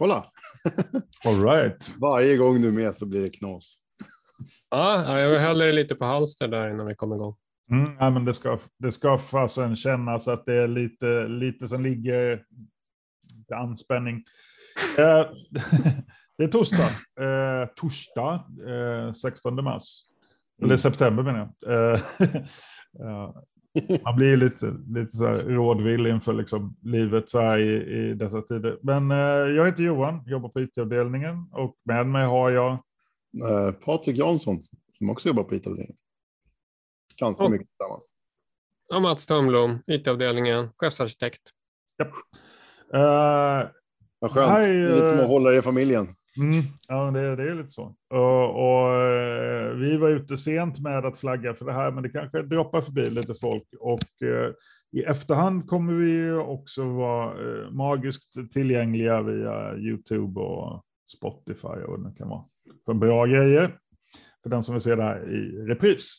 Kolla! 0.00 0.24
All 1.24 1.42
right. 1.44 1.94
Varje 1.98 2.36
gång 2.36 2.60
du 2.60 2.68
är 2.68 2.72
med 2.72 2.96
så 2.96 3.06
blir 3.06 3.20
det 3.20 3.30
knas. 3.30 3.74
Ja, 4.70 5.18
jag 5.20 5.40
häller 5.40 5.72
lite 5.72 5.94
på 5.94 6.04
halster 6.04 6.48
där 6.48 6.70
innan 6.70 6.86
vi 6.86 6.94
kommer 6.94 7.16
igång. 7.16 7.36
Mm, 7.70 7.96
ja, 8.00 8.10
men 8.10 8.24
det 8.24 8.34
ska, 8.34 8.58
det 8.78 8.92
ska 8.92 9.18
fasen 9.18 9.76
kännas 9.76 10.28
att 10.28 10.46
det 10.46 10.54
är 10.54 10.68
lite, 10.68 11.28
lite 11.28 11.68
som 11.68 11.82
ligger 11.82 12.44
lite 13.36 13.56
anspänning. 13.56 14.24
Eh, 14.98 15.26
det 16.38 16.44
är 16.44 16.48
torsdag, 16.48 16.88
eh, 17.20 17.68
torsdag 17.76 18.44
eh, 18.68 19.12
16 19.12 19.64
mars. 19.64 20.02
Eller 20.58 20.66
Mm. 20.74 20.78
september 20.78 21.22
menar 21.22 21.50
jag. 21.60 22.00
Man 24.04 24.16
blir 24.16 24.36
lite, 24.36 24.74
lite 24.88 25.16
så 25.16 25.26
här 25.26 25.34
rådvill 25.42 26.06
inför 26.06 26.32
liksom 26.32 26.76
livet 26.82 27.30
så 27.30 27.40
här 27.40 27.58
i, 27.58 27.98
i 28.10 28.14
dessa 28.14 28.42
tider. 28.42 28.78
Men 28.82 29.10
eh, 29.10 29.16
jag 29.56 29.66
heter 29.66 29.82
Johan, 29.82 30.22
jobbar 30.26 30.48
på 30.48 30.60
IT-avdelningen 30.60 31.48
och 31.52 31.76
med 31.84 32.06
mig 32.06 32.26
har 32.26 32.50
jag 32.50 32.78
Eh, 33.50 33.72
Patrik 33.72 34.16
Jansson, 34.18 34.58
som 34.92 35.10
också 35.10 35.28
jobbar 35.28 35.42
på 35.44 35.54
IT-avdelningen. 35.54 35.96
Ganska 37.20 37.44
Och- 37.44 37.50
mycket 37.50 37.68
tillsammans. 37.68 38.12
Och 38.94 39.02
Mats 39.02 39.26
Tumblom, 39.26 39.78
IT-avdelningen, 39.86 40.68
chefsarkitekt. 40.76 41.40
eh, 42.94 43.68
Vad 44.18 44.30
skönt. 44.30 44.50
Hej, 44.50 44.68
det 44.68 44.88
är 44.90 44.94
lite 44.94 45.08
som 45.08 45.18
att 45.20 45.26
hålla 45.28 45.56
i 45.56 45.62
familjen. 45.62 46.14
Mm, 46.40 46.62
ja, 46.88 47.10
det, 47.10 47.36
det 47.36 47.50
är 47.50 47.54
lite 47.54 47.68
så. 47.68 47.94
Och, 48.10 48.50
och, 48.50 48.94
eh, 48.94 49.74
vi 49.74 49.96
var 49.96 50.08
ute 50.08 50.36
sent 50.36 50.80
med 50.80 51.06
att 51.06 51.18
flagga 51.18 51.54
för 51.54 51.64
det 51.64 51.72
här, 51.72 51.90
men 51.90 52.02
det 52.02 52.08
kanske 52.08 52.42
droppar 52.42 52.80
förbi 52.80 53.04
lite 53.04 53.34
folk. 53.34 53.64
Och 53.80 54.28
eh, 54.28 54.52
i 54.92 55.02
efterhand 55.02 55.68
kommer 55.68 55.92
vi 55.92 56.32
också 56.32 56.84
vara 56.84 57.32
eh, 57.32 57.70
magiskt 57.70 58.52
tillgängliga 58.52 59.22
via 59.22 59.76
YouTube 59.76 60.40
och 60.40 60.84
Spotify 61.16 61.68
och 61.68 61.90
vad 61.90 62.12
det 62.12 62.18
kan 62.18 62.28
vara. 62.28 62.44
För 62.84 62.94
bra 62.94 63.26
grejer. 63.26 63.78
För 64.42 64.50
den 64.50 64.62
som 64.62 64.74
vill 64.74 64.82
se 64.82 64.94
det 64.94 65.02
här 65.02 65.30
i 65.30 65.66
repris. 65.66 66.16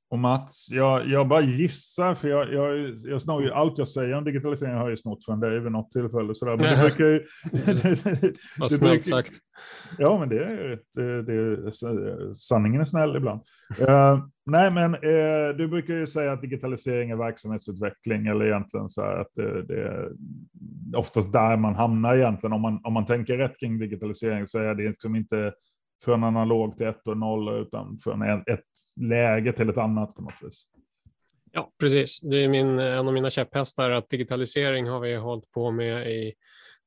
Och 0.09 0.19
Mats, 0.19 0.69
jag, 0.71 1.09
jag 1.09 1.29
bara 1.29 1.41
gissar, 1.41 2.15
för 2.15 2.29
jag, 2.29 2.53
jag, 2.53 2.95
jag 3.05 3.23
snor 3.23 3.43
ju 3.43 3.51
allt 3.53 3.79
jag 3.79 3.89
säger 3.89 4.15
om 4.15 4.25
digitalisering 4.25 4.75
har 4.75 4.81
jag 4.81 4.91
ju 4.91 4.97
snott 4.97 5.25
från 5.25 5.41
dig 5.41 5.61
vid 5.61 5.73
något 5.73 5.93
tillfälle. 5.93 6.29
och 6.31 6.37
Sådär. 6.37 6.57
Men 6.57 6.65
det 6.65 6.83
brukar 6.83 7.05
ju... 7.05 7.27
Vad 8.59 8.71
snällt 8.71 8.81
brukar- 8.81 9.05
sagt. 9.05 9.33
Ja, 9.99 10.19
men 10.19 10.29
det 10.29 10.45
är, 10.45 10.73
ett, 10.73 10.83
det, 10.95 11.23
det 11.23 11.33
är 11.33 12.35
sanningen 12.35 12.81
är 12.81 12.85
snäll 12.85 13.17
ibland. 13.17 13.41
Eh, 13.81 14.25
nej, 14.47 14.71
men 14.75 14.95
eh, 14.95 15.57
du 15.57 15.69
brukar 15.69 15.95
ju 15.95 16.07
säga 16.07 16.33
att 16.33 16.41
digitalisering 16.43 17.11
är 17.11 17.17
verksamhetsutveckling, 17.17 18.27
eller 18.27 18.45
egentligen 18.47 18.89
så 18.89 19.03
här 19.03 19.21
att 19.21 19.31
det, 19.35 19.63
det 19.63 19.83
är 19.83 20.09
oftast 20.97 21.33
där 21.33 21.57
man 21.57 21.75
hamnar 21.75 22.17
egentligen. 22.17 22.53
Om 22.53 22.61
man, 22.61 22.81
om 22.85 22.93
man 22.93 23.07
tänker 23.07 23.37
rätt 23.37 23.59
kring 23.61 23.79
digitalisering 23.79 24.47
så 24.47 24.59
är 24.59 24.75
det 24.75 24.89
liksom 24.89 25.17
inte 25.17 25.53
från 26.05 26.25
analog 26.25 26.77
till 26.77 26.87
ett 26.87 27.09
och 27.09 27.17
noll, 27.17 27.61
utan 27.61 27.99
från 27.99 28.23
en, 28.23 28.39
ett 28.39 28.65
läge 29.01 29.53
till 29.53 29.69
ett 29.69 29.79
annat 29.79 30.15
på 30.15 30.23
något 30.23 30.43
vis. 30.43 30.65
Ja, 31.53 31.73
precis. 31.81 32.21
Det 32.21 32.45
är 32.45 32.49
min, 32.49 32.79
en 32.79 33.09
av 33.09 33.15
mina 33.15 33.31
käpphästar 33.31 33.91
att 33.91 34.11
digitalisering 34.11 34.89
har 34.89 35.01
vi 35.01 35.15
hållit 35.15 35.51
på 35.51 35.71
med 35.71 36.13
i 36.13 36.35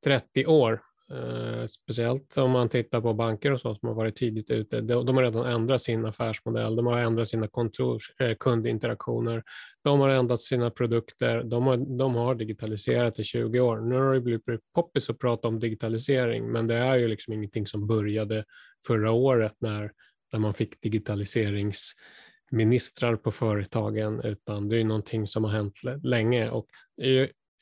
30 0.03 0.45
år. 0.45 0.81
Eh, 1.11 1.65
speciellt 1.65 2.37
om 2.37 2.51
man 2.51 2.69
tittar 2.69 3.01
på 3.01 3.13
banker 3.13 3.51
och 3.51 3.59
så 3.59 3.75
som 3.75 3.87
har 3.87 3.95
varit 3.95 4.15
tidigt 4.15 4.51
ute. 4.51 4.81
De, 4.81 5.05
de 5.05 5.15
har 5.15 5.23
redan 5.23 5.45
ändrat 5.45 5.81
sin 5.81 6.05
affärsmodell, 6.05 6.75
de 6.75 6.85
har 6.85 6.99
ändrat 6.99 7.29
sina 7.29 7.47
kontors, 7.47 8.13
eh, 8.19 8.35
kundinteraktioner, 8.39 9.43
de 9.83 9.99
har 9.99 10.09
ändrat 10.09 10.41
sina 10.41 10.71
produkter, 10.71 11.43
de 11.43 11.63
har, 11.63 11.97
de 11.97 12.15
har 12.15 12.35
digitaliserat 12.35 13.19
i 13.19 13.23
20 13.23 13.59
år. 13.59 13.79
Nu 13.79 13.95
har 13.95 14.13
det 14.13 14.21
blivit 14.21 14.43
poppis 14.75 15.09
att 15.09 15.19
prata 15.19 15.47
om 15.47 15.59
digitalisering, 15.59 16.51
men 16.51 16.67
det 16.67 16.75
är 16.75 16.95
ju 16.95 17.07
liksom 17.07 17.33
ingenting 17.33 17.67
som 17.67 17.87
började 17.87 18.45
förra 18.87 19.11
året 19.11 19.53
när, 19.59 19.91
när 20.33 20.39
man 20.39 20.53
fick 20.53 20.81
digitaliseringsministrar 20.81 23.15
på 23.15 23.31
företagen, 23.31 24.21
utan 24.23 24.69
det 24.69 24.77
är 24.77 24.83
någonting 24.83 25.27
som 25.27 25.43
har 25.43 25.51
hänt 25.51 25.75
länge. 26.03 26.49
Och 26.49 26.67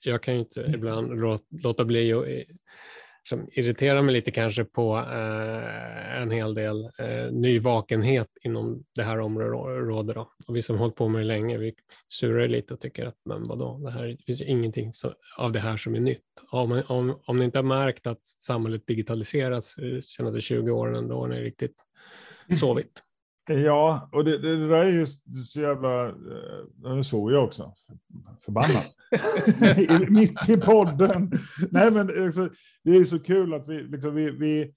jag, 0.04 0.24
kan 0.24 0.34
ju 0.34 0.40
inte 0.40 0.66
ibland 0.76 1.12
rå- 1.12 1.40
låta 1.64 1.86
bli 1.86 2.14
att 2.14 2.28
eh, 2.28 2.44
som 3.30 3.50
irriterar 3.52 4.02
mig 4.02 4.14
lite 4.14 4.32
kanske 4.32 4.64
på 4.64 4.98
eh, 4.98 6.22
en 6.22 6.32
hel 6.32 6.54
del 6.54 6.84
eh, 6.98 7.32
nyvakenhet 7.32 8.28
inom 8.44 8.84
det 8.96 9.04
här 9.04 9.20
området. 9.20 10.16
Då. 10.16 10.32
Och 10.48 10.56
vi 10.56 10.62
som 10.62 10.76
har 10.76 10.80
hållit 10.80 10.96
på 10.96 11.08
med 11.08 11.22
det 11.22 11.26
länge, 11.26 11.58
vi 11.58 11.74
surar 12.08 12.48
lite 12.48 12.74
och 12.74 12.80
tycker 12.80 13.06
att 13.06 13.16
men 13.26 13.48
vadå, 13.48 13.78
det, 13.78 13.92
här, 13.92 14.08
det 14.08 14.24
finns 14.26 14.42
ju 14.42 14.46
ingenting 14.46 14.94
så, 14.94 15.14
av 15.38 15.52
det 15.52 15.60
här 15.60 15.78
som 15.78 15.96
är 15.96 16.00
nytt. 16.00 16.24
Om, 16.52 16.84
om, 16.88 17.20
om 17.26 17.40
ni 17.40 17.46
inte 17.46 17.58
har 17.58 17.64
märkt 17.64 18.08
att 18.08 18.28
samhället 18.28 18.88
digitaliserats 18.88 19.76
de 19.76 20.02
senaste 20.02 20.42
20 20.42 20.72
åren, 20.72 21.08
då 21.08 21.20
har 21.20 21.28
ni 21.28 21.42
riktigt 21.42 21.76
sovit. 22.60 23.04
Ja, 23.48 24.10
och 24.12 24.26
det, 24.26 24.38
det, 24.38 24.68
där 24.68 24.76
är 24.86 24.92
ju 24.92 25.08
så 25.46 25.62
jävla... 25.62 26.06
eh, 26.08 26.96
Nu 26.96 27.04
svor 27.04 27.34
jag 27.34 27.44
också. 27.44 27.74
Förbannad. 28.46 28.84
I- 30.08 30.12
Mitt 30.12 30.50
i 30.50 30.58
podden. 30.62 31.32
Nej, 31.72 31.92
men 31.92 32.26
alltså, 32.26 32.50
det 32.84 32.92
är 32.92 32.96
ju 33.00 33.06
så 33.06 33.20
kul 33.20 33.54
att 33.54 33.68
vi, 33.70 33.84
liksom, 33.84 34.16
vi, 34.16 34.30
vi, 34.32 34.74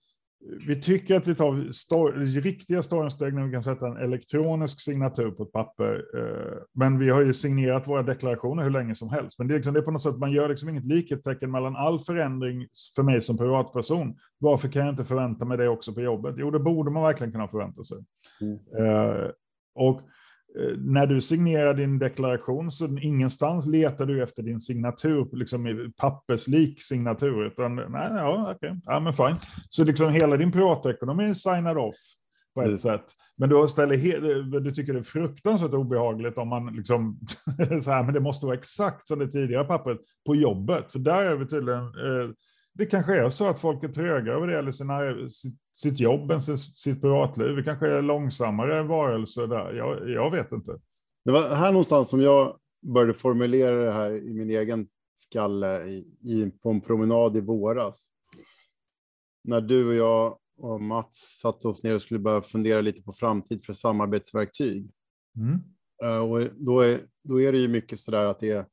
vi 0.66 0.80
tycker 0.80 1.16
att 1.16 1.26
vi 1.26 1.34
tar 1.34 1.72
stor, 1.72 2.12
riktiga 2.40 2.82
stormsteg 2.82 3.34
när 3.34 3.46
vi 3.46 3.52
kan 3.52 3.62
sätta 3.62 3.86
en 3.86 3.96
elektronisk 3.96 4.80
signatur 4.80 5.30
på 5.30 5.42
ett 5.42 5.52
papper. 5.52 6.04
eh, 6.16 6.62
Men 6.74 6.98
vi 6.98 7.10
har 7.10 7.20
ju 7.20 7.34
signerat 7.34 7.88
våra 7.88 8.02
deklarationer 8.02 8.62
hur 8.62 8.70
länge 8.70 8.94
som 8.94 9.10
helst. 9.10 9.38
Men 9.38 9.48
det 9.48 9.54
är, 9.54 9.56
liksom, 9.56 9.74
det 9.74 9.80
är 9.80 9.82
på 9.82 9.90
något 9.90 10.02
sätt, 10.02 10.18
man 10.18 10.32
gör 10.32 10.48
liksom 10.48 10.68
inget 10.68 10.84
likhetstecken 10.84 11.50
mellan 11.50 11.76
all 11.76 12.00
förändring 12.00 12.66
för 12.96 13.02
mig 13.02 13.20
som 13.20 13.38
privatperson. 13.38 14.14
Varför 14.38 14.68
kan 14.68 14.82
jag 14.82 14.92
inte 14.92 15.04
förvänta 15.04 15.44
mig 15.44 15.58
det 15.58 15.68
också 15.68 15.94
på 15.94 16.00
jobbet? 16.00 16.34
Jo, 16.38 16.50
det 16.50 16.58
borde 16.58 16.90
man 16.90 17.02
verkligen 17.02 17.32
kunna 17.32 17.48
förvänta 17.48 17.84
sig. 17.84 17.98
Eh, 18.78 19.30
och 19.74 20.00
när 20.78 21.06
du 21.06 21.20
signerar 21.20 21.74
din 21.74 21.98
deklaration 21.98 22.72
så 22.72 22.98
ingenstans 22.98 23.66
letar 23.66 24.06
du 24.06 24.22
efter 24.22 24.42
din 24.42 24.60
signatur, 24.60 25.28
liksom 25.32 25.66
i 25.66 25.92
papperslik 25.96 26.82
signatur, 26.82 27.46
utan 27.46 27.76
nej, 27.76 28.08
ja, 28.10 28.52
okej, 28.56 28.80
ja, 28.84 29.00
men 29.00 29.12
fine. 29.12 29.34
Så 29.68 29.84
liksom 29.84 30.12
hela 30.12 30.36
din 30.36 30.52
privatekonomi 30.52 31.24
är 31.30 31.34
signad 31.34 31.78
off 31.78 31.96
på 32.54 32.60
ett 32.60 32.66
Mm. 32.66 32.78
sätt. 32.78 33.04
Men 33.36 33.48
du 33.48 33.68
ställer 33.68 33.96
he- 33.96 34.60
du 34.60 34.70
tycker 34.70 34.92
det 34.92 34.98
är 34.98 35.02
fruktansvärt 35.02 35.72
obehagligt 35.72 36.38
om 36.38 36.48
man 36.48 36.66
liksom 36.66 37.18
så 37.82 37.90
här, 37.90 38.02
men 38.02 38.14
det 38.14 38.20
måste 38.20 38.46
vara 38.46 38.56
exakt 38.56 39.06
som 39.06 39.18
det 39.18 39.28
tidigare 39.28 39.64
pappret 39.64 39.98
på 40.26 40.34
jobbet, 40.36 40.92
för 40.92 40.98
där 40.98 41.24
är 41.26 41.34
vi 41.36 41.46
tydligen 41.46 41.82
eh, 41.82 42.30
det 42.72 42.86
kanske 42.86 43.14
är 43.14 43.30
så 43.30 43.48
att 43.48 43.60
folk 43.60 43.84
är 43.84 43.88
tröga 43.88 44.32
över 44.32 44.46
det 44.46 44.58
eller 44.58 44.72
sina, 44.72 45.28
sitt, 45.28 45.54
sitt 45.72 46.00
jobb 46.00 46.30
än 46.30 46.42
sitt, 46.42 46.60
sitt 46.60 47.00
privatliv. 47.00 47.56
Det 47.56 47.62
kanske 47.62 47.86
är 47.86 48.02
långsammare 48.02 48.82
varelser 48.82 49.46
där. 49.46 49.72
Jag, 49.72 50.10
jag 50.10 50.30
vet 50.30 50.52
inte. 50.52 50.80
Det 51.24 51.32
var 51.32 51.54
här 51.54 51.72
någonstans 51.72 52.10
som 52.10 52.20
jag 52.20 52.56
började 52.82 53.14
formulera 53.14 53.84
det 53.84 53.92
här 53.92 54.10
i 54.10 54.34
min 54.34 54.50
egen 54.50 54.86
skalle 55.14 55.84
i, 55.84 56.16
i, 56.20 56.52
på 56.62 56.70
en 56.70 56.80
promenad 56.80 57.36
i 57.36 57.40
våras. 57.40 58.06
När 59.44 59.60
du 59.60 59.88
och 59.88 59.94
jag 59.94 60.38
och 60.58 60.82
Mats 60.82 61.38
satte 61.42 61.68
oss 61.68 61.84
ner 61.84 61.94
och 61.94 62.02
skulle 62.02 62.20
börja 62.20 62.42
fundera 62.42 62.80
lite 62.80 63.02
på 63.02 63.12
framtid 63.12 63.64
för 63.64 63.72
samarbetsverktyg. 63.72 64.90
Mm. 65.36 65.60
Eh, 66.02 66.18
Och 66.18 66.40
då 66.56 66.80
är, 66.80 67.00
då 67.22 67.40
är 67.40 67.52
det 67.52 67.58
ju 67.58 67.68
mycket 67.68 68.00
så 68.00 68.10
där 68.10 68.24
att 68.24 68.40
det 68.40 68.50
är. 68.50 68.66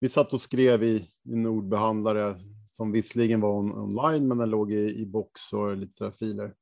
Vi 0.00 0.08
satt 0.08 0.32
och 0.32 0.40
skrev 0.40 0.82
i 0.82 1.08
en 1.28 1.46
ordbehandlare 1.46 2.34
som 2.72 2.92
visserligen 2.92 3.40
var 3.40 3.58
on, 3.58 3.78
online, 3.78 4.28
men 4.28 4.38
den 4.38 4.50
låg 4.50 4.72
i, 4.72 5.00
i 5.00 5.06
box 5.06 5.52
och 5.52 5.76
lite 5.76 5.96
så 5.96 6.12
filer. 6.12 6.54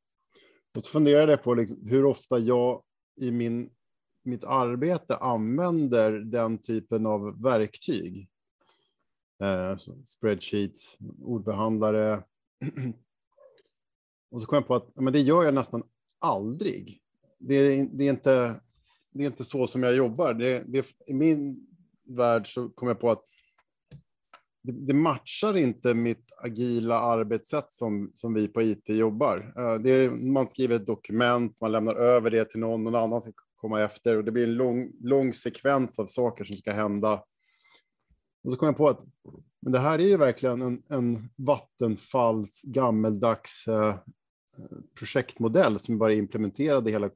Och 0.75 0.85
så 0.85 0.91
funderade 0.91 1.33
jag 1.33 1.43
på 1.43 1.55
liksom 1.55 1.87
hur 1.87 2.05
ofta 2.05 2.39
jag 2.39 2.83
i 3.21 3.31
min 3.31 3.71
mitt 4.23 4.45
arbete 4.45 5.17
använder 5.17 6.13
den 6.13 6.59
typen 6.59 7.07
av 7.07 7.43
verktyg. 7.43 8.29
Eh, 9.43 9.77
spreadsheets, 10.05 10.99
ordbehandlare. 11.23 12.23
Och 14.31 14.41
så 14.41 14.47
kom 14.47 14.57
jag 14.57 14.67
på 14.67 14.75
att 14.75 14.97
men 14.97 15.13
det 15.13 15.21
gör 15.21 15.45
jag 15.45 15.55
nästan 15.55 15.83
aldrig. 16.19 17.01
Det 17.39 17.55
är, 17.55 17.89
det 17.93 18.05
är, 18.05 18.11
inte, 18.11 18.61
det 19.13 19.23
är 19.23 19.27
inte 19.27 19.45
så 19.45 19.67
som 19.67 19.83
jag 19.83 19.97
jobbar. 19.97 20.35
Det, 20.35 20.65
det, 20.67 20.87
I 21.07 21.15
min 21.15 21.67
värld 22.05 22.55
så 22.55 22.69
kom 22.69 22.89
jag 22.89 23.01
på 23.01 23.11
att 23.11 23.25
det, 24.63 24.73
det, 24.73 24.95
matchar 24.95 25.57
inte 25.57 25.95
mitt 25.95 26.33
agila 26.37 26.99
arbetssätt 26.99 27.73
som, 27.73 28.11
som 28.15 28.35
vi 28.35 28.49
på 28.49 28.63
IT 28.63 28.89
jobbar. 28.89 29.55
Eh, 29.57 29.75
det 29.75 29.91
är, 29.91 30.11
man 30.11 30.49
skriver 30.49 30.77
ett 30.77 30.87
dokument, 30.87 31.57
man 31.61 31.73
lämnar 31.73 31.95
över 31.95 32.31
det 32.31 32.45
till 32.45 32.61
någon, 32.61 32.85
någon 32.85 32.95
annan 32.95 33.23
ska 33.23 33.33
komma 33.57 33.81
efter 33.81 34.17
och 34.17 34.25
det 34.25 34.33
blir 34.33 34.45
en 34.45 34.55
lång, 34.55 34.93
lång 35.01 35.35
sekvens 35.35 35.99
av 35.99 36.07
saker 36.07 36.45
som 36.45 36.57
ska 36.57 36.73
hända. 36.73 37.25
Och 38.45 38.53
så 38.53 38.57
kom 38.57 38.67
jag 38.67 38.77
på 38.77 38.89
att 38.89 39.05
men 39.63 39.73
det 39.73 39.79
här 39.79 39.99
är 39.99 40.07
ju 40.07 40.17
verkligen 40.17 40.63
en, 40.63 40.83
en 40.89 41.31
Vattenfalls 41.37 42.63
gammeldags 42.63 43.69
eh, 43.69 43.95
projektmodell 44.99 45.79
som 45.79 45.99
bara 45.99 46.15
implementerade 46.15 46.91
hela 46.91 47.09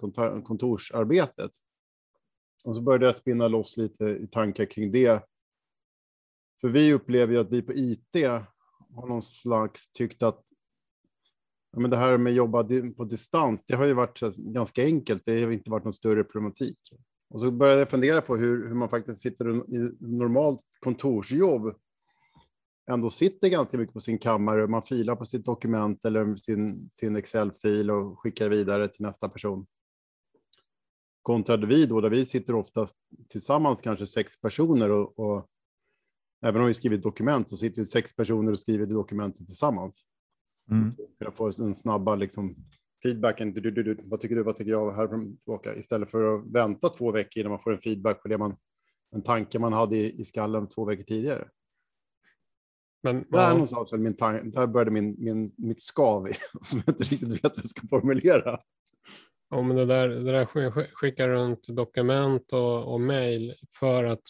kontorsarbetet. 0.42 1.50
Och 2.64 2.74
så 2.74 2.80
började 2.80 3.06
jag 3.06 3.16
spinna 3.16 3.48
loss 3.48 3.76
lite 3.76 4.04
i 4.04 4.26
tankar 4.26 4.64
kring 4.64 4.92
det 4.92 5.24
för 6.64 6.68
vi 6.68 6.92
upplever 6.92 7.32
ju 7.32 7.40
att 7.40 7.52
vi 7.52 7.62
på 7.62 7.72
IT 7.72 8.14
har 8.94 9.08
någon 9.08 9.22
slags 9.22 9.92
tyckt 9.92 10.22
att 10.22 10.42
ja, 11.72 11.80
men 11.80 11.90
det 11.90 11.96
här 11.96 12.18
med 12.18 12.30
att 12.30 12.36
jobba 12.36 12.64
på 12.96 13.04
distans, 13.04 13.64
det 13.64 13.74
har 13.74 13.84
ju 13.84 13.92
varit 13.92 14.20
ganska 14.38 14.84
enkelt. 14.84 15.22
Det 15.26 15.42
har 15.42 15.50
inte 15.50 15.70
varit 15.70 15.84
någon 15.84 15.92
större 15.92 16.24
problematik. 16.24 16.78
Och 17.30 17.40
så 17.40 17.50
började 17.50 17.78
jag 17.78 17.88
fundera 17.88 18.22
på 18.22 18.36
hur, 18.36 18.68
hur 18.68 18.74
man 18.74 18.88
faktiskt 18.88 19.20
sitter 19.20 19.74
i 19.74 19.96
normalt 20.00 20.60
kontorsjobb 20.80 21.74
ändå 22.90 23.10
sitter 23.10 23.48
ganska 23.48 23.78
mycket 23.78 23.94
på 23.94 24.00
sin 24.00 24.18
kammare. 24.18 24.66
Man 24.66 24.82
filar 24.82 25.16
på 25.16 25.26
sitt 25.26 25.44
dokument 25.44 26.04
eller 26.04 26.36
sin, 26.36 26.90
sin 26.92 27.16
Excel-fil 27.16 27.90
och 27.90 28.18
skickar 28.18 28.48
vidare 28.48 28.88
till 28.88 29.02
nästa 29.02 29.28
person. 29.28 29.66
Kontra 31.22 31.56
vi 31.56 31.86
då, 31.86 32.00
där 32.00 32.10
vi 32.10 32.24
sitter 32.24 32.54
oftast 32.54 32.96
tillsammans, 33.28 33.80
kanske 33.80 34.06
sex 34.06 34.40
personer 34.40 34.90
och, 34.90 35.18
och 35.18 35.50
Även 36.44 36.60
om 36.60 36.66
vi 36.66 36.74
skriver 36.74 36.96
ett 36.96 37.02
dokument 37.02 37.48
så 37.48 37.56
sitter 37.56 37.80
vi 37.80 37.84
sex 37.84 38.16
personer 38.16 38.52
och 38.52 38.58
skriver 38.58 38.86
det 38.86 38.94
dokumentet 38.94 39.46
tillsammans. 39.46 40.06
Mm. 40.70 40.94
För 41.18 41.26
att 41.26 41.36
få 41.36 41.46
en 41.46 41.74
snabba 41.74 42.14
liksom, 42.14 42.56
feedbacken. 43.02 43.52
Du, 43.52 43.60
du, 43.60 43.82
du, 43.82 43.98
vad 44.04 44.20
tycker 44.20 44.36
du? 44.36 44.42
Vad 44.42 44.56
tycker 44.56 44.70
jag? 44.70 44.92
Här 44.92 45.36
tillbaka. 45.36 45.74
Istället 45.74 46.10
för 46.10 46.34
att 46.34 46.46
vänta 46.46 46.88
två 46.88 47.10
veckor 47.10 47.40
innan 47.40 47.50
man 47.50 47.60
får 47.60 47.72
en 47.72 47.78
feedback 47.78 48.22
på 48.22 48.28
det 48.28 48.38
man, 48.38 48.56
en 49.14 49.22
tanke 49.22 49.58
man 49.58 49.72
hade 49.72 49.96
i, 49.96 50.20
i 50.20 50.24
skallen 50.24 50.68
två 50.68 50.84
veckor 50.84 51.02
tidigare. 51.02 51.48
Men, 53.02 53.24
där, 53.30 53.52
någonstans, 53.52 53.92
min 53.92 54.14
där 54.44 54.66
började 54.66 54.90
min, 54.90 55.16
min, 55.18 55.54
mitt 55.56 55.82
skav 55.82 56.28
som 56.64 56.82
jag 56.86 56.94
inte 56.94 57.04
riktigt 57.04 57.32
vet 57.32 57.56
hur 57.56 57.62
jag 57.62 57.68
ska 57.68 57.88
formulera. 57.88 58.58
Ja, 59.54 59.62
men 59.62 59.76
det 59.76 59.86
där, 59.86 60.08
det 60.08 60.32
där 60.32 60.46
skickar 60.94 61.28
runt 61.28 61.68
dokument 61.68 62.52
och, 62.52 62.92
och 62.92 63.00
mejl 63.00 63.54
för 63.80 64.04
att 64.04 64.28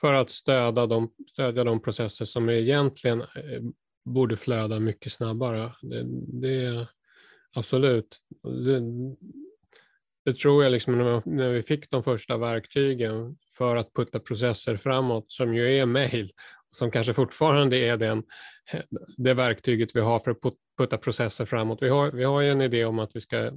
för 0.00 0.14
att 0.14 0.30
stödja 0.30 0.86
de, 0.86 1.10
stödja 1.32 1.64
de 1.64 1.82
processer 1.82 2.24
som 2.24 2.50
egentligen 2.50 3.20
eh, 3.20 3.62
borde 4.04 4.36
flöda 4.36 4.78
mycket 4.78 5.12
snabbare. 5.12 5.70
Det, 5.82 6.02
det 6.40 6.86
absolut. 7.54 8.18
Det, 8.42 8.80
det, 10.24 10.38
tror 10.38 10.64
jag 10.64 10.70
liksom 10.72 10.98
när, 10.98 11.28
när 11.28 11.50
vi 11.50 11.62
fick 11.62 11.90
de 11.90 12.02
första 12.02 12.36
verktygen 12.36 13.36
för 13.56 13.76
att 13.76 13.92
putta 13.92 14.20
processer 14.20 14.76
framåt, 14.76 15.30
som 15.32 15.54
ju 15.54 15.76
är 15.76 15.86
mejl, 15.86 16.32
som 16.70 16.90
kanske 16.90 17.14
fortfarande 17.14 17.76
är 17.76 17.96
den, 17.96 18.22
det 19.16 19.34
verktyget 19.34 19.96
vi 19.96 20.00
har 20.00 20.18
för 20.18 20.30
att 20.30 20.40
putta 20.78 20.98
processer 20.98 21.44
framåt. 21.44 21.78
Vi 21.82 21.88
har, 21.88 22.12
vi 22.12 22.24
har 22.24 22.40
ju 22.40 22.50
en 22.50 22.60
idé 22.60 22.84
om 22.84 22.98
att 22.98 23.10
vi 23.16 23.20
ska 23.20 23.52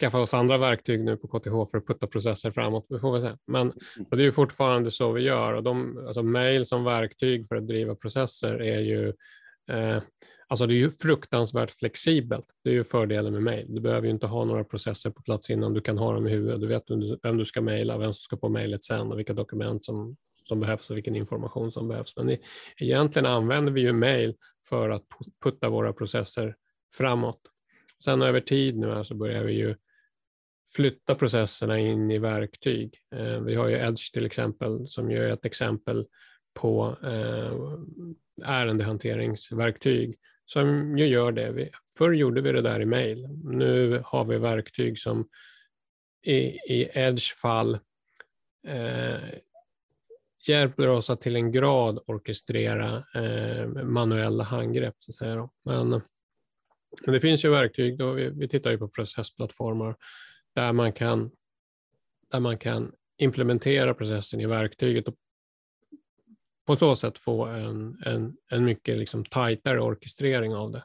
skaffa 0.00 0.20
oss 0.20 0.34
andra 0.34 0.58
verktyg 0.58 1.04
nu 1.04 1.16
på 1.16 1.28
KTH 1.28 1.70
för 1.70 1.78
att 1.78 1.86
putta 1.86 2.06
processer 2.06 2.50
framåt. 2.50 2.86
Vi 2.88 2.98
får 2.98 3.12
väl 3.12 3.22
se. 3.22 3.36
Men 3.46 3.72
det 4.10 4.16
är 4.16 4.20
ju 4.20 4.32
fortfarande 4.32 4.90
så 4.90 5.12
vi 5.12 5.22
gör 5.22 5.52
och 5.52 5.62
de, 5.62 6.04
alltså 6.06 6.22
mail 6.22 6.66
som 6.66 6.84
verktyg 6.84 7.48
för 7.48 7.56
att 7.56 7.66
driva 7.66 7.94
processer 7.94 8.62
är 8.62 8.80
ju 8.80 9.08
eh, 9.70 10.02
Alltså 10.50 10.66
det 10.66 10.74
är 10.74 10.76
ju 10.76 10.90
fruktansvärt 10.90 11.70
flexibelt. 11.70 12.46
Det 12.64 12.70
är 12.70 12.74
ju 12.74 12.84
fördelen 12.84 13.32
med 13.32 13.42
mail. 13.42 13.66
Du 13.68 13.80
behöver 13.80 14.06
ju 14.06 14.10
inte 14.10 14.26
ha 14.26 14.44
några 14.44 14.64
processer 14.64 15.10
på 15.10 15.22
plats 15.22 15.50
innan 15.50 15.74
du 15.74 15.80
kan 15.80 15.98
ha 15.98 16.12
dem 16.12 16.26
i 16.26 16.30
huvudet. 16.30 16.60
Du 16.60 16.66
vet 16.66 16.82
vem 17.22 17.36
du 17.36 17.44
ska 17.44 17.60
mejla, 17.60 17.98
vem 17.98 18.12
som 18.12 18.20
ska 18.20 18.36
på 18.36 18.48
mejlet 18.48 18.84
sen 18.84 19.12
och 19.12 19.18
vilka 19.18 19.32
dokument 19.32 19.84
som, 19.84 20.16
som 20.48 20.60
behövs 20.60 20.90
och 20.90 20.96
vilken 20.96 21.16
information 21.16 21.72
som 21.72 21.88
behövs. 21.88 22.16
Men 22.16 22.36
egentligen 22.78 23.26
använder 23.26 23.72
vi 23.72 23.80
ju 23.80 23.92
mail 23.92 24.34
för 24.68 24.90
att 24.90 25.04
putta 25.44 25.68
våra 25.68 25.92
processer 25.92 26.54
framåt. 26.92 27.40
Sen 28.04 28.22
över 28.22 28.40
tid 28.40 28.78
nu 28.78 29.04
så 29.04 29.14
börjar 29.14 29.44
vi 29.44 29.52
ju 29.52 29.76
flytta 30.76 31.14
processerna 31.14 31.78
in 31.78 32.10
i 32.10 32.18
verktyg. 32.18 32.94
Eh, 33.14 33.40
vi 33.40 33.54
har 33.54 33.68
ju 33.68 33.74
Edge 33.74 34.12
till 34.12 34.26
exempel 34.26 34.86
som 34.86 35.10
ju 35.10 35.16
är 35.16 35.32
ett 35.32 35.44
exempel 35.44 36.06
på 36.54 36.96
eh, 37.02 37.52
ärendehanteringsverktyg 38.44 40.18
som 40.46 40.98
ju 40.98 41.06
gör 41.06 41.32
det. 41.32 41.70
förr 41.98 42.12
gjorde 42.12 42.40
vi 42.40 42.52
det 42.52 42.62
där 42.62 42.80
i 42.80 42.86
mail. 42.86 43.28
Nu 43.44 44.02
har 44.04 44.24
vi 44.24 44.38
verktyg 44.38 44.98
som 44.98 45.28
i, 46.26 46.38
i 46.72 46.90
Edge 46.94 47.34
fall 47.34 47.78
eh, 48.66 49.20
hjälper 50.48 50.88
oss 50.88 51.10
att 51.10 51.20
till 51.20 51.36
en 51.36 51.52
grad 51.52 51.98
orkestrera 52.06 53.04
eh, 53.14 53.66
manuella 53.68 54.44
handgrepp. 54.44 54.96
Så 54.98 55.10
att 55.10 55.14
säga. 55.14 55.48
Men, 55.64 56.00
men 57.04 57.14
det 57.14 57.20
finns 57.20 57.44
ju 57.44 57.50
verktyg, 57.50 57.98
då 57.98 58.12
vi, 58.12 58.30
vi 58.30 58.48
tittar 58.48 58.70
ju 58.70 58.78
på 58.78 58.88
processplattformar 58.88 59.96
där 60.54 60.72
man 60.72 60.92
kan, 60.92 61.30
där 62.30 62.40
man 62.40 62.58
kan 62.58 62.92
implementera 63.18 63.94
processen 63.94 64.40
i 64.40 64.46
verktyget 64.46 65.08
och 65.08 65.14
på 66.66 66.76
så 66.76 66.96
sätt 66.96 67.18
få 67.18 67.44
en, 67.46 68.02
en, 68.06 68.36
en 68.50 68.64
mycket 68.64 68.98
liksom 68.98 69.24
tajtare 69.24 69.80
orkestrering 69.80 70.54
av 70.54 70.72
det. 70.72 70.82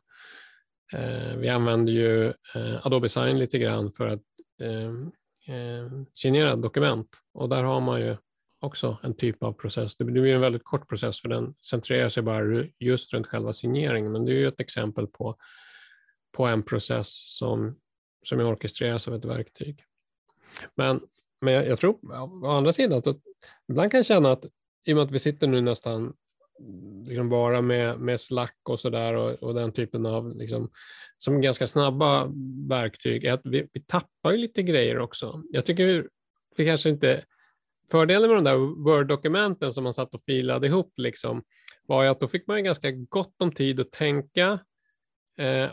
Eh, 0.93 1.37
vi 1.37 1.49
använder 1.49 1.93
ju 1.93 2.27
eh, 2.27 2.85
Adobe 2.85 3.09
Sign 3.09 3.39
lite 3.39 3.59
grann 3.59 3.91
för 3.91 4.07
att 4.07 4.21
eh, 4.61 4.89
eh, 5.55 5.89
signera 6.13 6.55
dokument 6.55 7.07
och 7.33 7.49
där 7.49 7.63
har 7.63 7.81
man 7.81 8.01
ju 8.01 8.15
också 8.59 8.97
en 9.03 9.13
typ 9.13 9.43
av 9.43 9.53
process. 9.53 9.97
Det 9.97 10.03
blir 10.03 10.25
en 10.25 10.41
väldigt 10.41 10.63
kort 10.63 10.89
process 10.89 11.21
för 11.21 11.29
den 11.29 11.53
centrerar 11.69 12.09
sig 12.09 12.23
bara 12.23 12.65
just 12.79 13.13
runt 13.13 13.27
själva 13.27 13.53
signeringen 13.53 14.11
men 14.11 14.25
det 14.25 14.31
är 14.31 14.39
ju 14.39 14.47
ett 14.47 14.61
exempel 14.61 15.07
på, 15.07 15.35
på 16.33 16.45
en 16.45 16.63
process 16.63 17.37
som 17.37 17.75
som 18.23 18.39
orkestreras 18.39 19.07
av 19.07 19.15
ett 19.15 19.25
verktyg. 19.25 19.83
Men, 20.75 21.01
men 21.41 21.53
jag, 21.53 21.67
jag 21.67 21.79
tror 21.79 21.99
å 22.43 22.47
andra 22.47 22.73
sidan 22.73 22.97
att 22.97 23.17
ibland 23.69 23.91
kan 23.91 23.97
jag 23.97 24.05
känna 24.05 24.31
att 24.31 24.45
i 24.85 24.93
och 24.93 24.95
med 24.95 25.05
att 25.05 25.11
vi 25.11 25.19
sitter 25.19 25.47
nu 25.47 25.61
nästan 25.61 26.13
liksom 27.07 27.29
bara 27.29 27.61
med, 27.61 27.99
med 27.99 28.19
Slack 28.19 28.57
och 28.69 28.79
sådär 28.79 29.13
och, 29.13 29.31
och 29.31 29.53
den 29.53 29.71
typen 29.71 30.05
av 30.05 30.35
liksom, 30.37 30.71
som 31.17 31.41
ganska 31.41 31.67
snabba 31.67 32.31
verktyg, 32.69 33.25
är 33.25 33.33
att 33.33 33.41
vi, 33.43 33.67
vi 33.73 33.81
tappar 33.81 34.31
ju 34.31 34.37
lite 34.37 34.63
grejer 34.63 34.99
också. 34.99 35.43
Jag 35.49 35.65
tycker 35.65 35.85
vi, 35.85 36.03
vi 36.55 36.65
kanske 36.65 36.89
inte 36.89 37.23
Fördelen 37.91 38.29
med 38.29 38.37
de 38.37 38.43
där 38.43 38.57
Word-dokumenten 38.57 39.73
som 39.73 39.83
man 39.83 39.93
satt 39.93 40.13
och 40.13 40.21
filade 40.21 40.67
ihop 40.67 40.93
liksom, 40.97 41.43
var 41.87 42.03
ju 42.03 42.09
att 42.09 42.19
då 42.19 42.27
fick 42.27 42.47
man 42.47 42.63
ganska 42.63 42.91
gott 42.91 43.41
om 43.41 43.51
tid 43.51 43.79
att 43.79 43.91
tänka 43.91 44.59
Eh, 45.37 45.63
eh, 45.63 45.71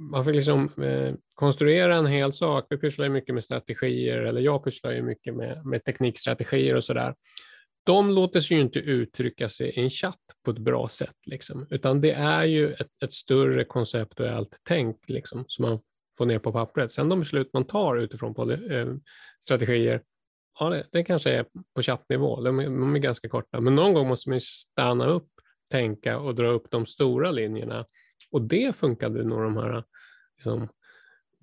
man 0.00 0.24
får 0.24 0.32
liksom 0.32 0.82
eh, 0.82 1.14
konstruera 1.34 1.96
en 1.96 2.06
hel 2.06 2.32
sak. 2.32 2.66
Vi 2.70 2.76
pysslar 2.78 3.04
ju 3.04 3.10
mycket 3.10 3.34
med 3.34 3.44
strategier, 3.44 4.16
eller 4.16 4.40
jag 4.40 4.64
pysslar 4.64 4.92
ju 4.92 5.02
mycket 5.02 5.34
med, 5.34 5.66
med 5.66 5.84
teknikstrategier 5.84 6.74
och 6.74 6.84
sådär. 6.84 7.14
De 7.84 8.10
låter 8.10 8.40
sig 8.40 8.56
ju 8.56 8.62
inte 8.62 8.78
uttrycka 8.78 9.48
sig 9.48 9.68
i 9.68 9.80
en 9.80 9.90
chatt 9.90 10.20
på 10.44 10.50
ett 10.50 10.58
bra 10.58 10.88
sätt, 10.88 11.16
liksom. 11.26 11.66
utan 11.70 12.00
det 12.00 12.12
är 12.12 12.44
ju 12.44 12.72
ett, 12.72 13.02
ett 13.04 13.12
större 13.12 13.64
konceptuellt 13.64 14.60
tänk 14.62 14.96
liksom, 15.08 15.44
som 15.46 15.62
man 15.62 15.78
får 16.18 16.26
ner 16.26 16.38
på 16.38 16.52
pappret. 16.52 16.92
Sen 16.92 17.08
de 17.08 17.18
beslut 17.18 17.50
man 17.52 17.64
tar 17.64 17.96
utifrån 17.96 18.34
på 18.34 18.52
eh, 18.52 18.86
strategier, 19.44 20.02
ja, 20.58 20.68
det, 20.68 20.86
det, 20.92 21.04
kanske 21.04 21.30
är 21.30 21.46
på 21.74 21.82
chattnivå, 21.82 22.40
de, 22.40 22.56
de 22.56 22.94
är 22.94 22.98
ganska 22.98 23.28
korta, 23.28 23.60
men 23.60 23.74
någon 23.74 23.94
gång 23.94 24.08
måste 24.08 24.30
man 24.30 24.40
stanna 24.40 25.06
upp, 25.06 25.28
tänka 25.70 26.18
och 26.18 26.34
dra 26.34 26.46
upp 26.46 26.70
de 26.70 26.86
stora 26.86 27.30
linjerna 27.30 27.86
och 28.32 28.42
det 28.42 28.76
funkade 28.76 29.24
nog 29.24 29.42
de 29.42 29.56
här 29.56 29.84
liksom, 30.36 30.68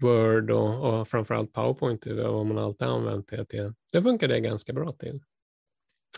Word 0.02 0.52
och, 0.52 1.00
och 1.00 1.08
framförallt 1.08 1.54
PowerPoint, 1.54 2.08
vad 2.08 2.46
man 2.46 2.58
alltid 2.58 2.88
använt 2.88 3.28
det 3.28 3.46
till. 3.46 3.74
Det 3.94 4.02
funkade 4.02 4.40
ganska 4.40 4.74
bra 4.74 4.92
till. 4.92 5.20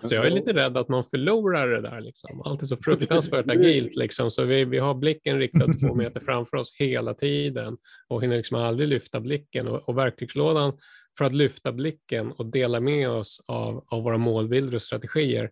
Så 0.04 0.16
jag 0.16 0.26
är 0.26 0.32
lite 0.32 0.54
rädd 0.54 0.78
att 0.78 0.88
man 0.88 1.04
förlorar 1.04 1.68
det 1.68 1.82
där. 1.82 2.02
Liksom. 2.02 2.42
Allt 2.42 2.62
är 2.62 2.66
så 2.66 2.78
fruktansvärt 2.86 3.50
agilt, 3.50 3.96
liksom. 3.96 4.32
så 4.32 4.46
vi, 4.46 4.66
vi 4.66 4.78
har 4.78 4.94
blicken 4.94 5.40
riktad 5.40 5.74
två 5.74 5.96
meter 5.96 6.20
framför 6.20 6.58
oss 6.58 6.76
hela 6.80 7.14
tiden 7.14 7.78
och 8.08 8.24
hinner 8.24 8.38
liksom 8.38 8.58
aldrig 8.58 8.90
lyfta 8.90 9.20
blicken. 9.20 9.68
Och, 9.68 9.90
och 9.90 9.98
verktygslådan 9.98 10.78
för 11.18 11.26
att 11.26 11.34
lyfta 11.34 11.72
blicken 11.72 12.32
och 12.32 12.46
dela 12.46 12.80
med 12.80 13.10
oss 13.10 13.42
av, 13.46 13.86
av 13.88 14.04
våra 14.04 14.18
målbilder 14.18 14.76
och 14.76 14.82
strategier, 14.82 15.50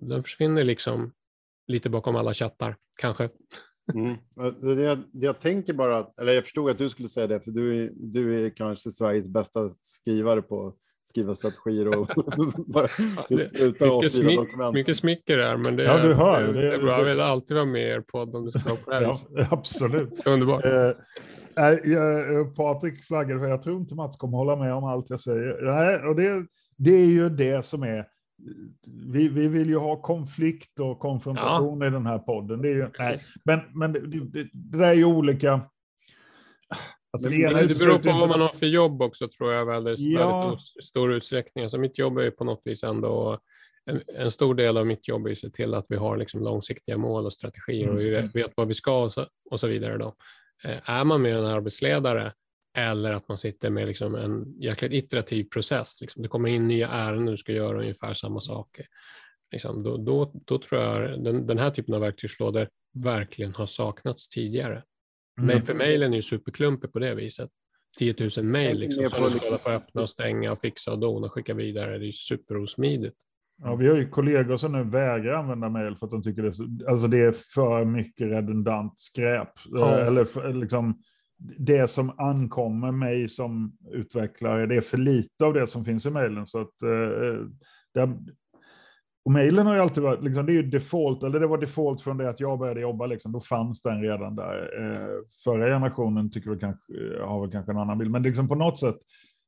den 0.00 0.22
försvinner 0.22 0.64
liksom 0.64 1.12
lite 1.66 1.90
bakom 1.90 2.16
alla 2.16 2.34
chattar, 2.34 2.76
kanske. 2.98 3.28
Mm. 3.94 4.16
Det, 4.60 4.82
jag, 4.82 4.98
det 5.12 5.26
jag 5.26 5.40
tänker 5.40 5.72
bara, 5.72 6.06
eller 6.20 6.32
jag 6.32 6.44
förstod 6.44 6.70
att 6.70 6.78
du 6.78 6.90
skulle 6.90 7.08
säga 7.08 7.26
det, 7.26 7.40
för 7.40 7.50
du 7.50 7.84
är, 7.84 7.90
du 7.94 8.46
är 8.46 8.50
kanske 8.50 8.90
Sveriges 8.90 9.28
bästa 9.28 9.70
skrivare 9.80 10.42
på 10.42 10.74
skriva 11.02 11.34
strategier 11.34 11.98
och 11.98 12.08
bara 12.66 12.88
sluta 12.88 13.84
mycket, 13.84 14.12
smick, 14.12 14.38
mycket 14.72 14.96
smicker 14.96 15.36
där, 15.36 15.56
men 15.56 15.76
det, 15.76 15.82
ja, 15.82 15.98
du 15.98 16.14
hör, 16.14 16.42
det, 16.42 16.52
det, 16.52 16.60
det 16.60 16.74
är 16.74 16.78
bra. 16.78 16.98
Jag 16.98 17.04
vill 17.04 17.20
alltid 17.20 17.56
vara 17.56 17.66
med 17.66 17.82
i 17.82 17.90
er 17.90 18.00
podd 18.00 18.34
om 18.34 18.44
det 18.44 18.52
ska 18.52 18.68
vara 18.68 18.80
på 18.84 18.90
det 18.90 18.96
här 18.96 19.02
ja, 19.02 19.46
Absolut. 19.50 20.26
Underbart. 20.26 20.64
Eh, 20.64 20.72
eh, 21.58 22.46
Patrik 22.56 23.04
flaggade 23.04 23.40
för 23.40 23.48
jag 23.48 23.62
tror 23.62 23.80
inte 23.80 23.94
Mats 23.94 24.16
kommer 24.16 24.38
hålla 24.38 24.56
med 24.56 24.74
om 24.74 24.84
allt 24.84 25.10
jag 25.10 25.20
säger. 25.20 25.62
Nej, 25.62 26.08
och 26.08 26.16
det, 26.16 26.46
det 26.76 26.94
är 26.94 27.06
ju 27.06 27.28
det 27.28 27.64
som 27.64 27.82
är 27.82 28.06
vi, 28.86 29.28
vi 29.28 29.48
vill 29.48 29.68
ju 29.68 29.76
ha 29.76 30.02
konflikt 30.02 30.80
och 30.80 30.98
konfrontation 30.98 31.80
ja. 31.80 31.86
i 31.86 31.90
den 31.90 32.06
här 32.06 32.18
podden. 32.18 32.62
Det 32.62 32.68
är 32.68 32.74
ju, 32.74 32.88
nej, 32.98 33.18
men 33.44 33.60
men 33.74 33.92
det, 33.92 34.00
det, 34.00 34.48
det 34.52 34.78
där 34.78 34.88
är 34.88 34.94
ju 34.94 35.04
olika. 35.04 35.52
Alltså 37.12 37.28
det, 37.28 37.48
det, 37.48 37.66
det 37.66 37.78
beror 37.78 37.98
på 37.98 38.12
vad 38.12 38.28
man 38.28 38.40
har 38.40 38.48
för 38.48 38.66
jobb 38.66 39.02
också 39.02 39.28
tror 39.28 39.52
jag 39.52 39.66
väldigt, 39.66 39.98
ja. 39.98 40.40
väldigt 40.40 40.84
stor 40.84 41.12
utsträckning. 41.14 41.64
Alltså 41.64 41.78
mitt 41.78 41.98
jobb 41.98 42.18
är 42.18 42.22
ju 42.22 42.30
på 42.30 42.44
något 42.44 42.62
vis 42.64 42.84
ändå 42.84 43.38
en, 43.90 44.02
en, 44.06 44.30
stor 44.30 44.54
del 44.54 44.76
av 44.76 44.86
mitt 44.86 45.08
jobb 45.08 45.26
är 45.26 45.30
att 45.30 45.38
se 45.38 45.50
till 45.50 45.74
att 45.74 45.86
vi 45.88 45.96
har 45.96 46.16
liksom 46.16 46.42
långsiktiga 46.42 46.96
mål 46.96 47.26
och 47.26 47.32
strategier 47.32 47.84
mm. 47.84 47.96
och 47.96 48.00
vi 48.00 48.10
vet, 48.10 48.34
vet 48.34 48.52
vad 48.54 48.68
vi 48.68 48.74
ska 48.74 49.02
och 49.02 49.12
så, 49.12 49.26
och 49.50 49.60
så 49.60 49.66
vidare. 49.66 49.98
Då. 49.98 50.14
Eh, 50.64 50.90
är 50.90 51.04
man 51.04 51.22
med 51.22 51.36
en 51.36 51.44
arbetsledare 51.44 52.32
eller 52.76 53.12
att 53.12 53.28
man 53.28 53.38
sitter 53.38 53.70
med 53.70 53.88
liksom 53.88 54.14
en 54.14 54.60
jäkligt 54.60 54.92
iterativ 54.92 55.44
process. 55.44 56.00
Liksom. 56.00 56.22
Det 56.22 56.28
kommer 56.28 56.48
in 56.48 56.68
nya 56.68 56.88
ärenden 56.88 57.26
du 57.26 57.36
ska 57.36 57.52
göra 57.52 57.80
ungefär 57.80 58.14
samma 58.14 58.40
saker. 58.40 58.86
Liksom, 59.52 59.82
då, 59.82 59.96
då, 59.96 60.32
då 60.46 60.58
tror 60.58 60.82
jag 60.82 61.24
den, 61.24 61.46
den 61.46 61.58
här 61.58 61.70
typen 61.70 61.94
av 61.94 62.00
verktygslådor 62.00 62.68
verkligen 62.94 63.54
har 63.54 63.66
saknats 63.66 64.28
tidigare. 64.28 64.82
Mm. 65.38 65.46
Men 65.46 65.62
för 65.62 65.74
mejlen 65.74 66.12
är 66.12 66.16
ju 66.16 66.22
superklumpig 66.22 66.92
på 66.92 66.98
det 66.98 67.14
viset. 67.14 67.50
10 67.98 68.14
000 68.36 68.44
mejl 68.44 68.78
liksom, 68.78 69.10
som 69.10 69.24
du 69.24 69.30
ska 69.30 69.46
hålla 69.46 69.58
på 69.58 69.70
att 69.70 69.82
öppna 69.82 70.02
och 70.02 70.10
stänga 70.10 70.52
och 70.52 70.60
fixa 70.60 70.92
och 70.92 70.98
dona 70.98 71.26
och 71.26 71.32
skicka 71.32 71.54
vidare. 71.54 71.98
Det 71.98 72.06
är 72.06 72.12
superosmidigt. 72.12 73.16
Ja, 73.62 73.74
vi 73.74 73.88
har 73.88 73.96
ju 73.96 74.08
kollegor 74.08 74.56
som 74.56 74.72
nu 74.72 74.84
vägrar 74.84 75.32
använda 75.32 75.68
mejl 75.68 75.96
för 75.96 76.06
att 76.06 76.10
de 76.10 76.22
tycker 76.22 76.42
det 76.42 76.48
är, 76.48 76.52
så, 76.52 76.78
alltså 76.88 77.06
det 77.06 77.18
är 77.18 77.32
för 77.32 77.84
mycket 77.84 78.26
redundant 78.26 79.00
skräp. 79.00 79.52
Ja. 79.70 79.98
Eller 79.98 80.24
för, 80.24 80.52
liksom, 80.52 81.02
det 81.38 81.90
som 81.90 82.20
ankommer 82.20 82.92
mig 82.92 83.28
som 83.28 83.76
utvecklare, 83.92 84.66
det 84.66 84.76
är 84.76 84.80
för 84.80 84.98
lite 84.98 85.44
av 85.44 85.54
det 85.54 85.66
som 85.66 85.84
finns 85.84 86.06
i 86.06 86.10
mejlen. 86.10 86.46
Så 86.46 86.60
att, 86.60 86.82
eh, 86.82 88.10
och 89.24 89.32
mejlen 89.32 89.66
har 89.66 89.74
ju 89.74 89.80
alltid 89.80 90.02
varit, 90.02 90.24
liksom, 90.24 90.46
det 90.46 90.52
är 90.52 90.54
ju 90.54 90.62
default, 90.62 91.22
eller 91.22 91.40
det 91.40 91.46
var 91.46 91.58
default 91.58 92.00
från 92.00 92.16
det 92.16 92.30
att 92.30 92.40
jag 92.40 92.58
började 92.58 92.80
jobba, 92.80 93.06
liksom, 93.06 93.32
då 93.32 93.40
fanns 93.40 93.82
den 93.82 94.02
redan 94.02 94.36
där. 94.36 94.80
Eh, 94.80 95.08
förra 95.44 95.66
generationen 95.66 96.30
tycker 96.30 96.50
vi 96.50 96.58
kanske, 96.58 96.92
har 97.24 97.40
väl 97.40 97.52
kanske 97.52 97.72
en 97.72 97.78
annan 97.78 97.98
bild, 97.98 98.10
men 98.10 98.22
liksom 98.22 98.48
på 98.48 98.54
något 98.54 98.78
sätt, 98.78 98.96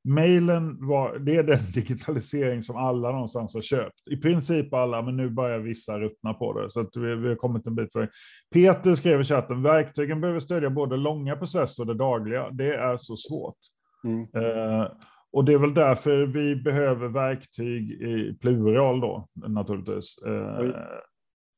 mejlen 0.05 0.87
var, 0.87 1.19
det 1.19 1.37
är 1.37 1.43
den 1.43 1.59
digitalisering 1.75 2.63
som 2.63 2.77
alla 2.77 3.13
någonstans 3.13 3.55
har 3.55 3.63
köpt. 3.63 4.09
I 4.11 4.17
princip 4.17 4.75
alla, 4.75 5.03
men 5.03 5.17
nu 5.17 5.31
börjar 5.31 5.59
vissa 5.59 5.99
ruttna 5.99 6.35
på 6.35 6.61
det. 6.61 6.71
Så 6.71 6.81
att 6.81 6.97
vi, 6.97 7.15
vi 7.15 7.29
har 7.29 7.37
kommit 7.37 7.67
en 7.67 7.75
bit 7.75 7.93
för 7.93 8.11
Peter 8.55 8.95
skrev 8.95 9.21
i 9.21 9.25
chatten, 9.25 9.63
verktygen 9.63 10.21
behöver 10.21 10.41
stödja 10.41 10.71
både 10.71 10.97
långa 10.97 11.37
processer 11.37 11.83
och 11.83 11.87
det 11.87 11.95
dagliga. 11.95 12.51
Det 12.51 12.75
är 12.75 12.97
så 12.97 13.17
svårt. 13.17 13.57
Mm. 14.05 14.23
Eh, 14.23 14.89
och 15.33 15.45
det 15.45 15.53
är 15.53 15.59
väl 15.59 15.75
därför 15.75 16.27
vi 16.27 16.57
behöver 16.57 17.09
verktyg 17.09 17.91
i 17.91 18.39
plural 18.41 19.01
då, 19.01 19.29
naturligtvis. 19.47 20.19
Eh, 20.27 20.71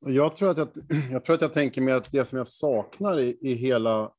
jag 0.06 0.36
tror, 0.36 0.50
att 0.50 0.58
jag, 0.58 0.68
jag 1.12 1.24
tror 1.24 1.34
att 1.34 1.42
jag 1.42 1.52
tänker 1.52 1.80
mig 1.80 1.94
att 1.94 2.12
det 2.12 2.24
som 2.24 2.38
jag 2.38 2.46
saknar 2.46 3.18
i, 3.18 3.38
i 3.40 3.54
hela 3.54 4.10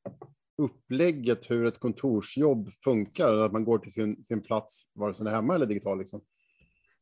upplägget 0.61 1.51
hur 1.51 1.65
ett 1.65 1.79
kontorsjobb 1.79 2.71
funkar, 2.83 3.33
att 3.33 3.51
man 3.51 3.65
går 3.65 3.77
till 3.77 3.93
sin, 3.93 4.25
sin 4.27 4.41
plats, 4.41 4.91
vare 4.95 5.13
sig 5.13 5.23
det 5.23 5.31
är 5.31 5.35
hemma 5.35 5.55
eller 5.55 5.65
digitalt, 5.65 5.99
liksom. 5.99 6.21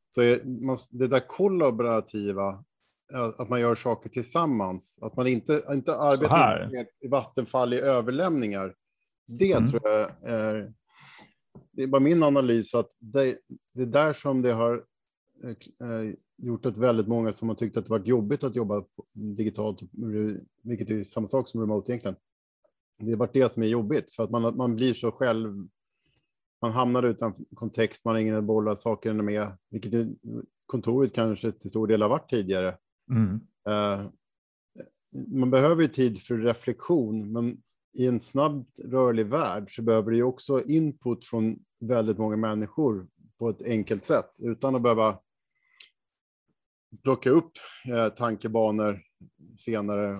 så 0.10 0.22
är 0.22 0.66
man, 0.66 0.78
det 0.92 1.08
där 1.08 1.28
kollaborativa, 1.28 2.64
att 3.38 3.50
man 3.50 3.62
gör 3.62 3.76
saker 3.76 4.10
tillsammans, 4.10 5.00
att 5.02 5.16
man 5.16 5.28
inte, 5.28 5.62
inte 5.72 5.96
arbetar 5.96 6.72
i 7.02 7.08
vattenfall 7.08 7.74
i 7.74 7.80
överlämningar, 7.80 8.76
det 9.26 9.52
mm. 9.52 9.70
tror 9.70 9.82
jag 9.84 10.10
är, 10.24 10.74
det 11.72 11.84
är 11.84 11.88
bara 11.88 12.02
min 12.02 12.24
analys 12.24 12.76
att 12.76 12.90
det, 13.00 13.38
det 13.74 13.82
är 13.82 13.86
där 13.86 14.14
som 14.14 14.42
det 14.42 14.54
har 14.54 14.84
eh, 15.44 16.14
gjort 16.38 16.66
att 16.66 16.78
väldigt 16.78 17.08
många 17.08 17.32
som 17.32 17.50
har 17.50 17.56
tyckt 17.56 17.78
att 17.78 17.84
det 17.84 17.90
varit 17.90 18.08
jobbigt 18.08 18.44
att 18.44 18.56
jobba 18.56 18.84
digitalt, 19.38 19.80
vilket 20.64 20.90
är 20.90 21.04
samma 21.04 21.28
sak 21.28 21.50
som 21.50 21.62
remote 21.62 21.92
egentligen, 21.92 22.16
det 23.00 23.12
är 23.12 23.16
varit 23.16 23.34
det 23.34 23.54
som 23.54 23.64
är 23.64 23.68
jobbigt 23.68 24.12
för 24.12 24.24
att 24.24 24.30
man, 24.30 24.58
man 24.58 24.76
blir 24.76 24.94
så 24.94 25.12
själv. 25.12 25.68
Man 26.62 26.72
hamnar 26.72 27.04
utan 27.04 27.46
kontext, 27.56 28.06
man 28.06 28.16
har 28.16 28.22
ingen 28.22 28.46
boll 28.46 28.78
saker 28.78 29.14
med, 29.14 29.58
vilket 29.70 30.08
kontoret 30.66 31.14
kanske 31.14 31.52
till 31.52 31.70
stor 31.70 31.88
del 31.88 32.02
har 32.02 32.10
varit 32.10 32.30
tidigare. 32.30 32.78
Mm. 33.12 33.34
Uh, 33.70 34.10
man 35.28 35.52
behöver 35.52 35.82
ju 35.82 35.88
tid 35.88 36.22
för 36.22 36.38
reflektion, 36.38 37.32
men 37.32 37.62
i 37.94 38.08
en 38.08 38.20
snabbt 38.20 38.80
rörlig 38.80 39.26
värld 39.26 39.76
så 39.76 39.82
behöver 39.82 40.12
du 40.12 40.24
också 40.24 40.64
input 40.64 41.26
från 41.26 41.60
väldigt 41.82 42.18
många 42.18 42.38
människor 42.38 43.08
på 43.38 43.50
ett 43.50 43.62
enkelt 43.62 44.04
sätt 44.04 44.30
utan 44.42 44.76
att 44.76 44.82
behöva 44.82 45.20
plocka 47.04 47.30
upp 47.30 47.52
eh, 47.94 48.10
tankebanor 48.10 49.00
senare 49.58 50.18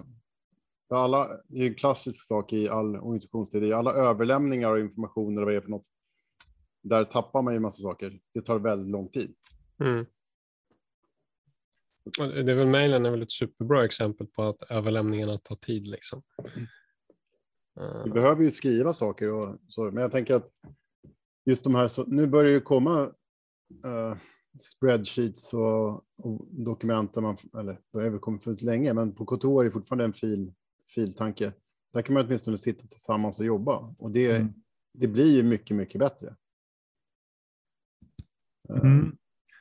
alla, 0.98 1.28
det 1.48 1.62
är 1.62 1.68
en 1.68 1.76
klassisk 1.76 2.28
sak 2.28 2.54
i 2.54 2.70
all 2.70 2.96
organisationsteori. 2.96 3.74
Alla 3.74 3.94
överlämningar 3.94 4.72
och 4.72 4.80
information 4.80 5.34
eller 5.34 5.46
vad 5.46 5.54
det 5.54 5.58
är 5.58 5.62
för 5.62 5.70
något. 5.70 5.88
Där 6.84 7.06
tappar 7.06 7.42
man 7.42 7.54
ju 7.54 7.60
massa 7.60 7.82
saker. 7.82 8.20
Det 8.34 8.42
tar 8.42 8.60
väldigt 8.60 8.92
lång 8.92 9.10
tid. 9.10 9.36
Mm. 9.84 10.06
Det 12.18 12.52
är 12.52 12.56
väl 12.56 12.68
mejlen 12.68 13.06
är 13.06 13.12
väl 13.12 13.22
ett 13.22 13.32
superbra 13.32 13.86
exempel 13.86 14.28
på 14.28 14.44
att 14.44 14.62
överlämningarna 14.62 15.38
tar 15.38 15.56
tid. 15.56 15.88
Liksom. 15.88 16.22
Vi 18.06 18.12
behöver 18.12 18.44
ju 18.44 18.52
skriva 18.52 18.94
saker 18.94 19.32
och 19.32 19.58
så, 19.68 19.84
men 19.84 20.02
jag 20.02 20.12
tänker 20.12 20.36
att 20.36 20.52
just 21.46 21.64
de 21.64 21.76
här, 21.76 21.88
så, 21.88 22.04
nu 22.04 22.28
börjar 22.28 22.52
ju 22.52 22.62
komma 22.62 23.04
uh, 23.86 24.16
spreadsheets 24.62 25.54
och, 25.54 25.90
och 26.24 26.48
dokument, 26.52 27.14
där 27.14 27.22
man, 27.22 27.38
eller 27.60 27.80
det 27.94 28.00
har 28.00 28.20
kommit 28.20 28.44
för 28.44 28.66
länge, 28.66 28.94
men 28.94 29.16
på 29.16 29.26
kontor 29.26 29.62
är 29.62 29.66
det 29.66 29.72
fortfarande 29.72 30.04
en 30.04 30.14
fil 30.14 30.54
filtanke. 30.96 31.54
Där 31.94 32.02
kan 32.02 32.14
man 32.14 32.26
åtminstone 32.26 32.58
sitta 32.58 32.88
tillsammans 32.88 33.40
och 33.40 33.46
jobba 33.46 33.96
och 33.98 34.12
det, 34.12 34.36
mm. 34.36 34.54
det 34.94 35.08
blir 35.08 35.36
ju 35.36 35.44
mycket, 35.44 35.78
mycket 35.78 36.00
bättre. 36.00 36.36
Eh, 38.70 38.82
mm. 38.82 39.16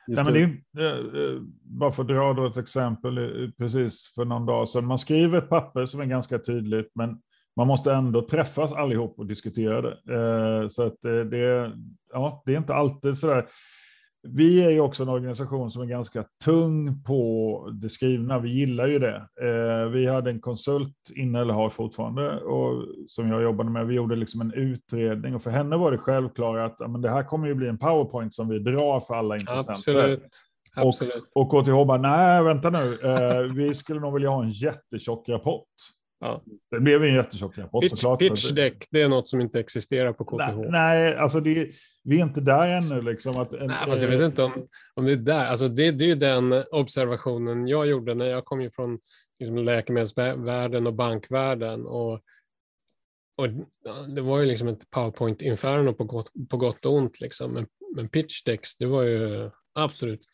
Nej, 0.07 0.23
men 0.23 0.33
det 0.33 0.83
är, 0.83 1.33
eh, 1.33 1.41
bara 1.63 1.91
för 1.91 2.03
att 2.03 2.07
dra 2.07 2.33
då 2.33 2.47
ett 2.47 2.57
exempel, 2.57 3.17
eh, 3.17 3.49
precis 3.57 4.13
för 4.15 4.25
någon 4.25 4.45
dag 4.45 4.69
sedan. 4.69 4.85
Man 4.85 4.99
skriver 4.99 5.37
ett 5.37 5.49
papper 5.49 5.85
som 5.85 6.01
är 6.01 6.05
ganska 6.05 6.39
tydligt, 6.39 6.91
men 6.95 7.21
man 7.55 7.67
måste 7.67 7.93
ändå 7.93 8.27
träffas 8.27 8.71
allihop 8.71 9.19
och 9.19 9.25
diskutera 9.25 9.81
det. 9.81 10.69
Så 10.69 10.83
att 10.83 11.01
det, 11.01 11.71
ja, 12.13 12.43
det 12.45 12.53
är 12.53 12.57
inte 12.57 12.73
alltid 12.73 13.17
så 13.17 13.27
där 13.27 13.49
vi 14.27 14.63
är 14.63 14.69
ju 14.69 14.79
också 14.79 15.03
en 15.03 15.09
organisation 15.09 15.71
som 15.71 15.81
är 15.81 15.85
ganska 15.85 16.25
tung 16.45 17.03
på 17.03 17.69
det 17.81 17.89
skrivna. 17.89 18.39
Vi 18.39 18.49
gillar 18.49 18.87
ju 18.87 18.99
det. 18.99 19.27
Eh, 19.41 19.89
vi 19.89 20.07
hade 20.07 20.29
en 20.29 20.39
konsult 20.39 20.95
inne, 21.15 21.41
eller 21.41 21.53
har 21.53 21.69
fortfarande, 21.69 22.39
och, 22.39 22.85
som 23.07 23.29
jag 23.29 23.43
jobbade 23.43 23.69
med. 23.69 23.87
Vi 23.87 23.95
gjorde 23.95 24.15
liksom 24.15 24.41
en 24.41 24.53
utredning 24.53 25.35
och 25.35 25.43
för 25.43 25.49
henne 25.51 25.77
var 25.77 25.91
det 25.91 25.97
självklart 25.97 26.71
att 26.71 26.91
men 26.91 27.01
det 27.01 27.09
här 27.09 27.23
kommer 27.23 27.47
ju 27.47 27.55
bli 27.55 27.67
en 27.67 27.77
powerpoint 27.77 28.35
som 28.35 28.49
vi 28.49 28.59
drar 28.59 28.99
för 28.99 29.15
alla 29.15 29.35
intressenter. 29.35 29.71
Absolut. 29.71 30.29
Absolut. 30.75 31.29
Och, 31.33 31.53
och 31.53 31.63
KTH 31.63 31.71
bara, 31.71 31.97
nej 31.97 32.43
vänta 32.43 32.69
nu, 32.69 32.99
eh, 33.03 33.39
vi 33.39 33.73
skulle 33.73 33.99
nog 33.99 34.13
vilja 34.13 34.29
ha 34.29 34.43
en 34.43 34.51
jättetjock 34.51 35.29
rapport. 35.29 35.67
Ja. 36.19 36.43
Det 36.71 36.79
blev 36.79 37.03
en 37.03 37.13
jättetjock 37.13 37.57
rapport 37.57 37.83
pitch, 37.83 37.91
såklart. 37.91 38.19
Pitch 38.19 38.49
deck, 38.49 38.87
det 38.91 39.01
är 39.01 39.09
något 39.09 39.27
som 39.27 39.41
inte 39.41 39.59
existerar 39.59 40.13
på 40.13 40.25
KTH. 40.25 40.57
Nej, 40.57 40.69
nej 40.69 41.15
alltså 41.15 41.39
det, 41.39 41.71
vi 42.03 42.19
är 42.19 42.23
inte 42.23 42.41
där 42.41 42.67
ännu. 42.67 43.01
Liksom, 43.01 43.41
att, 43.41 43.51
nej, 43.51 43.77
alltså 43.81 44.05
jag 44.05 44.17
vet 44.17 44.25
inte 44.25 44.43
om, 44.43 44.67
om 44.93 45.05
det 45.05 45.11
är 45.11 45.15
där. 45.15 45.45
Alltså 45.45 45.67
det, 45.67 45.91
det 45.91 46.05
är 46.05 46.07
ju 46.07 46.15
den 46.15 46.63
observationen 46.71 47.67
jag 47.67 47.87
gjorde 47.87 48.13
när 48.13 48.25
jag 48.25 48.45
kom 48.45 48.69
från 48.71 48.99
liksom, 49.39 49.57
läkemedelsvärlden 49.57 50.87
och 50.87 50.93
bankvärlden. 50.93 51.85
Och, 51.85 52.13
och 53.37 53.49
det 54.15 54.21
var 54.21 54.39
ju 54.39 54.45
liksom 54.45 54.67
ett 54.67 54.89
powerpoint-inferno 54.89 55.93
på 55.93 56.03
gott, 56.03 56.31
på 56.49 56.57
gott 56.57 56.85
och 56.85 56.93
ont. 56.93 57.19
Liksom. 57.19 57.51
Men, 57.51 57.67
men 57.95 58.09
pitch 58.09 58.43
decks, 58.43 58.77
det 58.77 58.85
var 58.85 59.03
ju 59.03 59.49
absolut 59.73 60.27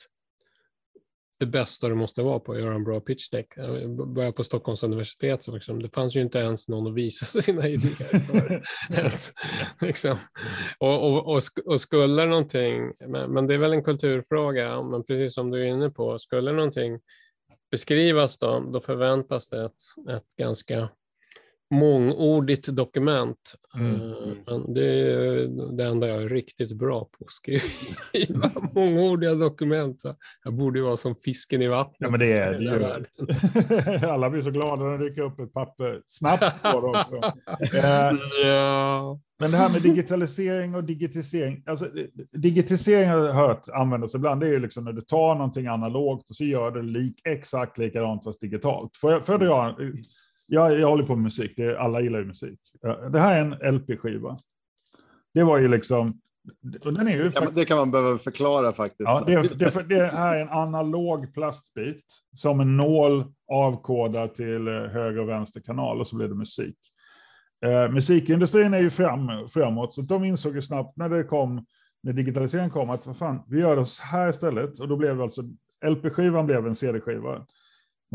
det 1.39 1.45
bästa 1.45 1.89
du 1.89 1.95
måste 1.95 2.21
vara 2.21 2.39
på 2.39 2.51
att 2.51 2.59
göra 2.59 2.73
en 2.73 2.83
bra 2.83 2.99
pitch 2.99 3.29
deck. 3.29 3.53
Jag 3.55 4.13
började 4.13 4.33
på 4.33 4.43
Stockholms 4.43 4.83
universitet, 4.83 5.43
så 5.43 5.51
liksom, 5.51 5.81
det 5.81 5.89
fanns 5.89 6.15
ju 6.15 6.21
inte 6.21 6.39
ens 6.39 6.67
någon 6.67 6.87
att 6.87 6.93
visa 6.93 7.25
sina 7.41 7.67
idéer 7.67 8.19
för. 8.19 8.63
liksom. 9.85 10.17
och, 10.77 11.03
och, 11.03 11.35
och, 11.35 11.41
och, 11.65 11.81
skulle 11.81 12.25
någonting, 12.25 12.91
men, 13.07 13.31
men, 13.31 13.47
det 13.47 13.53
är 13.53 13.57
väl 13.57 13.73
en 13.73 13.83
kulturfråga, 13.83 14.81
men 14.81 15.03
precis 15.03 15.33
som 15.33 15.51
du 15.51 15.61
är 15.61 15.65
inne 15.65 15.89
på, 15.89 16.19
skulle 16.19 16.51
någonting 16.51 16.99
beskrivas 17.71 18.37
då, 18.37 18.59
då 18.59 18.79
förväntas 18.79 19.49
det 19.49 19.65
ett, 19.65 19.81
ett 20.09 20.35
ganska 20.37 20.89
mångordigt 21.71 22.67
dokument. 22.67 23.55
Mm. 23.75 23.95
Eh, 23.95 24.17
men 24.45 24.73
det 24.73 24.85
är 24.85 25.47
det 25.77 25.83
enda 25.83 26.07
jag 26.07 26.23
är 26.23 26.29
riktigt 26.29 26.71
bra 26.71 26.99
på, 26.99 27.25
att 27.25 27.31
skriva 27.31 28.49
mångordiga 28.73 29.33
dokument. 29.33 30.01
Så 30.01 30.15
jag 30.43 30.53
borde 30.53 30.79
ju 30.79 30.85
vara 30.85 30.97
som 30.97 31.15
fisken 31.15 31.61
i 31.61 31.67
vattnet. 31.67 31.95
Ja, 31.99 32.09
men 32.09 32.19
det 32.19 32.31
är 32.31 32.53
det 32.53 33.05
ju. 34.01 34.07
Alla 34.07 34.29
blir 34.29 34.41
så 34.41 34.51
glada 34.51 34.83
när 34.83 34.97
det 34.97 35.09
dyker 35.09 35.21
upp 35.21 35.39
ett 35.39 35.53
papper 35.53 36.01
snabbt 36.05 36.61
på 36.61 36.81
det 36.81 36.99
också. 36.99 37.15
Eh, 37.73 38.11
ja. 38.45 39.19
Men 39.39 39.51
det 39.51 39.57
här 39.57 39.69
med 39.69 39.81
digitalisering 39.81 40.75
och 40.75 40.83
digitisering. 40.83 41.63
Alltså, 41.65 41.89
digitisering 42.31 43.09
har 43.09 43.17
jag 43.17 43.33
hört 43.33 43.69
användas 43.69 44.15
ibland. 44.15 44.41
Det 44.41 44.47
är 44.47 44.51
ju 44.51 44.59
liksom 44.59 44.83
när 44.83 44.93
du 44.93 45.01
tar 45.01 45.35
någonting 45.35 45.67
analogt 45.67 46.29
och 46.29 46.35
så 46.35 46.43
gör 46.43 46.71
det 46.71 46.81
lik, 46.81 47.21
exakt 47.23 47.77
likadant 47.77 48.23
fast 48.23 48.41
digitalt. 48.41 48.97
Får 48.97 49.11
jag, 49.11 49.25
får 49.25 49.43
jag 49.43 49.75
jag, 50.45 50.79
jag 50.79 50.89
håller 50.89 51.03
på 51.03 51.15
med 51.15 51.23
musik, 51.23 51.53
det, 51.55 51.79
alla 51.79 52.01
gillar 52.01 52.19
ju 52.19 52.25
musik. 52.25 52.59
Det 53.11 53.19
här 53.19 53.39
är 53.39 53.41
en 53.41 53.75
LP-skiva. 53.75 54.37
Det 55.33 55.43
var 55.43 55.57
ju 55.57 55.67
liksom... 55.67 56.21
Och 56.83 56.93
den 56.93 57.07
är 57.07 57.11
ju 57.11 57.23
det, 57.23 57.31
kan, 57.31 57.41
faktiskt, 57.41 57.55
det 57.55 57.65
kan 57.65 57.77
man 57.77 57.91
behöva 57.91 58.17
förklara 58.17 58.73
faktiskt. 58.73 59.09
Ja, 59.09 59.23
det, 59.27 59.59
det, 59.59 59.89
det 59.89 60.05
här 60.05 60.35
är 60.35 60.41
en 60.41 60.49
analog 60.49 61.33
plastbit 61.33 62.05
som 62.35 62.59
en 62.59 62.77
nål 62.77 63.25
avkodar 63.51 64.27
till 64.27 64.67
eh, 64.67 64.73
höger 64.73 65.19
och 65.19 65.29
vänster 65.29 65.61
kanal 65.61 65.99
och 65.99 66.07
så 66.07 66.15
blir 66.15 66.27
det 66.27 66.35
musik. 66.35 66.77
Eh, 67.65 67.91
musikindustrin 67.91 68.73
är 68.73 68.79
ju 68.79 68.89
fram, 68.89 69.49
framåt, 69.49 69.93
så 69.93 70.01
de 70.01 70.23
insåg 70.23 70.55
ju 70.55 70.61
snabbt 70.61 70.97
när 70.97 71.09
det 71.09 71.23
kom, 71.23 71.65
när 72.03 72.13
digitaliseringen 72.13 72.69
kom, 72.69 72.89
att 72.89 73.05
vad 73.05 73.17
fan, 73.17 73.43
vi 73.47 73.59
gör 73.59 73.75
det 73.75 73.85
så 73.85 74.03
här 74.03 74.29
istället. 74.29 74.79
Och 74.79 74.87
då 74.87 74.95
blev 74.95 75.21
alltså 75.21 75.41
LP-skivan 75.85 76.45
blev 76.45 76.67
en 76.67 76.75
CD-skiva. 76.75 77.45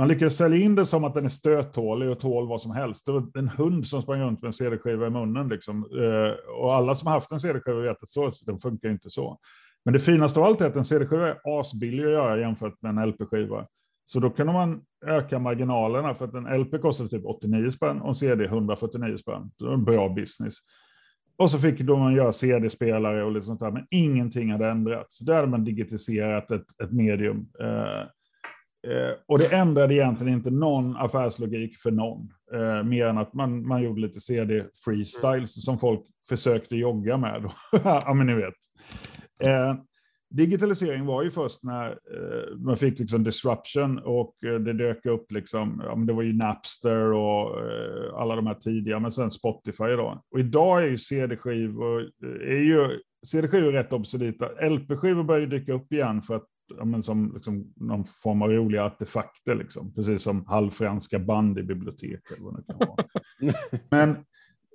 Man 0.00 0.09
lyckades 0.09 0.37
sälja 0.37 0.59
in 0.59 0.75
det 0.75 0.87
som 0.87 1.04
att 1.04 1.14
den 1.14 1.25
är 1.25 1.28
stöttålig 1.28 2.11
och 2.11 2.21
tål 2.21 2.49
vad 2.49 2.62
som 2.62 2.71
helst. 2.71 3.07
Det 3.07 3.12
var 3.12 3.38
en 3.38 3.49
hund 3.49 3.87
som 3.87 4.02
sprang 4.02 4.21
runt 4.21 4.42
med 4.42 4.47
en 4.47 4.52
CD-skiva 4.52 5.07
i 5.07 5.11
munnen. 5.11 5.49
Liksom. 5.49 5.76
Eh, 5.78 6.54
och 6.61 6.75
alla 6.75 6.95
som 6.95 7.07
har 7.07 7.14
haft 7.14 7.33
en 7.33 7.40
CD-skiva 7.40 7.80
vet 7.80 8.02
att 8.02 8.09
så, 8.09 8.30
den 8.47 8.59
funkar 8.59 8.90
inte 8.90 9.11
så. 9.11 9.38
Men 9.85 9.95
det 9.95 10.00
finaste 10.00 10.40
av 10.40 10.47
allt 10.47 10.61
är 10.61 10.66
att 10.66 10.76
en 10.76 10.85
CD-skiva 10.85 11.28
är 11.28 11.61
asbillig 11.61 12.04
att 12.04 12.11
göra 12.11 12.40
jämfört 12.40 12.83
med 12.83 12.90
en 12.90 13.09
LP-skiva. 13.09 13.66
Så 14.04 14.21
då 14.21 14.30
kunde 14.30 14.52
man 14.52 14.83
öka 15.07 15.38
marginalerna 15.38 16.14
för 16.14 16.25
att 16.25 16.35
en 16.35 16.61
LP 16.61 16.83
kostade 16.83 17.09
typ 17.11 17.25
89 17.25 17.71
spänn 17.71 18.00
och 18.00 18.09
en 18.09 18.14
CD 18.14 18.45
149 18.45 19.16
spänn. 19.16 19.50
Det 19.59 19.64
var 19.64 19.75
en 19.75 19.85
bra 19.85 20.09
business. 20.09 20.54
Och 21.38 21.50
så 21.50 21.59
fick 21.59 21.80
då 21.80 21.97
man 21.97 22.14
göra 22.14 22.33
CD-spelare 22.33 23.25
och 23.25 23.33
lite 23.33 23.47
sånt 23.47 23.61
där, 23.61 23.71
men 23.71 23.87
ingenting 23.90 24.52
hade 24.52 24.69
ändrats. 24.69 25.19
Där 25.19 25.35
hade 25.35 25.49
man 25.49 25.64
digitiserat 25.64 26.50
ett, 26.50 26.80
ett 26.83 26.92
medium. 26.92 27.47
Eh, 27.61 28.07
Eh, 28.89 29.15
och 29.27 29.39
det 29.39 29.55
ändrade 29.55 29.95
egentligen 29.95 30.35
inte 30.35 30.51
någon 30.51 30.97
affärslogik 30.97 31.79
för 31.79 31.91
någon, 31.91 32.33
eh, 32.55 32.83
mer 32.83 33.07
än 33.07 33.19
att 33.19 33.35
man, 33.35 33.67
man 33.67 33.83
gjorde 33.83 34.01
lite 34.01 34.21
CD-freestyles 34.21 35.47
som 35.47 35.79
folk 35.79 36.01
försökte 36.29 36.77
jogga 36.77 37.17
med. 37.17 37.51
ja, 37.85 38.15
men 38.15 38.27
ni 38.27 38.35
vet. 38.35 38.55
Eh, 39.47 39.75
digitalisering 40.31 41.07
var 41.07 41.23
ju 41.23 41.31
först 41.31 41.65
när 41.65 41.91
eh, 41.91 42.57
man 42.57 42.77
fick 42.77 42.99
liksom 42.99 43.25
disruption 43.25 43.99
och 43.99 44.45
eh, 44.45 44.55
det 44.55 44.73
dök 44.73 45.07
upp, 45.07 45.33
liksom, 45.33 45.83
ja, 45.85 45.97
men 45.97 46.07
det 46.07 46.13
var 46.13 46.23
ju 46.23 46.33
Napster 46.33 47.13
och 47.13 47.61
eh, 47.61 48.15
alla 48.15 48.37
de 48.37 48.47
här 48.47 48.55
tidiga, 48.55 48.99
men 48.99 49.13
sen 49.13 49.31
Spotify 49.31 49.85
då. 49.85 50.23
Och 50.31 50.41
idag 50.41 50.83
är 50.83 50.87
ju 50.87 50.99
CD-skivor, 50.99 52.01
eh, 52.01 52.53
är 52.53 52.63
ju 52.63 53.01
CD-skivor 53.27 53.73
rätt 53.73 53.93
obsoleta. 53.93 54.47
LP-skivor 54.69 55.23
börjar 55.23 55.41
ju 55.41 55.47
dyka 55.47 55.73
upp 55.73 55.93
igen 55.93 56.23
för 56.23 56.37
att 56.37 56.47
ja, 56.79 56.85
men 56.85 57.03
som 57.03 57.33
liksom, 57.35 57.73
någon 57.77 58.05
form 58.05 58.43
av 58.43 58.50
roliga 58.50 58.85
artefakter, 58.85 59.55
liksom. 59.55 59.95
precis 59.95 60.23
som 60.23 60.47
halvfranska 60.47 61.19
band 61.19 61.59
i 61.59 61.62
biblioteket. 61.62 62.38
men 63.90 64.11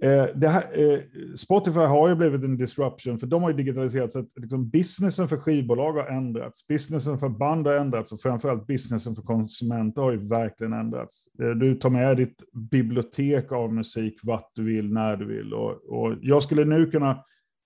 eh, 0.02 0.50
här, 0.50 0.80
eh, 0.80 1.00
Spotify 1.36 1.80
har 1.80 2.10
ju 2.10 2.16
blivit 2.16 2.44
en 2.44 2.58
disruption, 2.58 3.20
för 3.20 3.28
de 3.28 3.44
har 3.44 3.50
ju 3.50 3.58
digitaliserat 3.58 4.12
så 4.12 4.20
att 4.20 4.30
liksom, 4.36 4.70
businessen 4.70 5.28
för 5.28 5.38
skivbolag 5.38 5.94
har 5.94 6.06
ändrats, 6.08 6.68
businessen 6.68 7.18
för 7.18 7.30
band 7.30 7.68
har 7.68 7.76
ändrats 7.76 8.12
och 8.12 8.22
framförallt 8.22 8.68
businessen 8.68 9.16
för 9.16 9.22
konsumenter 9.22 10.02
har 10.02 10.12
ju 10.12 10.28
verkligen 10.28 10.74
ändrats. 10.74 11.28
Eh, 11.42 11.50
du 11.50 11.76
tar 11.76 11.90
med 11.90 12.18
ditt 12.18 12.44
bibliotek 12.72 13.52
av 13.52 13.74
musik 13.74 14.20
vart 14.24 14.52
du 14.54 14.64
vill, 14.64 14.94
när 14.94 15.18
du 15.18 15.26
vill. 15.26 15.54
Och, 15.54 15.72
och 15.72 16.16
jag 16.22 16.44
skulle 16.44 16.66
nu 16.66 16.92
kunna 16.92 17.24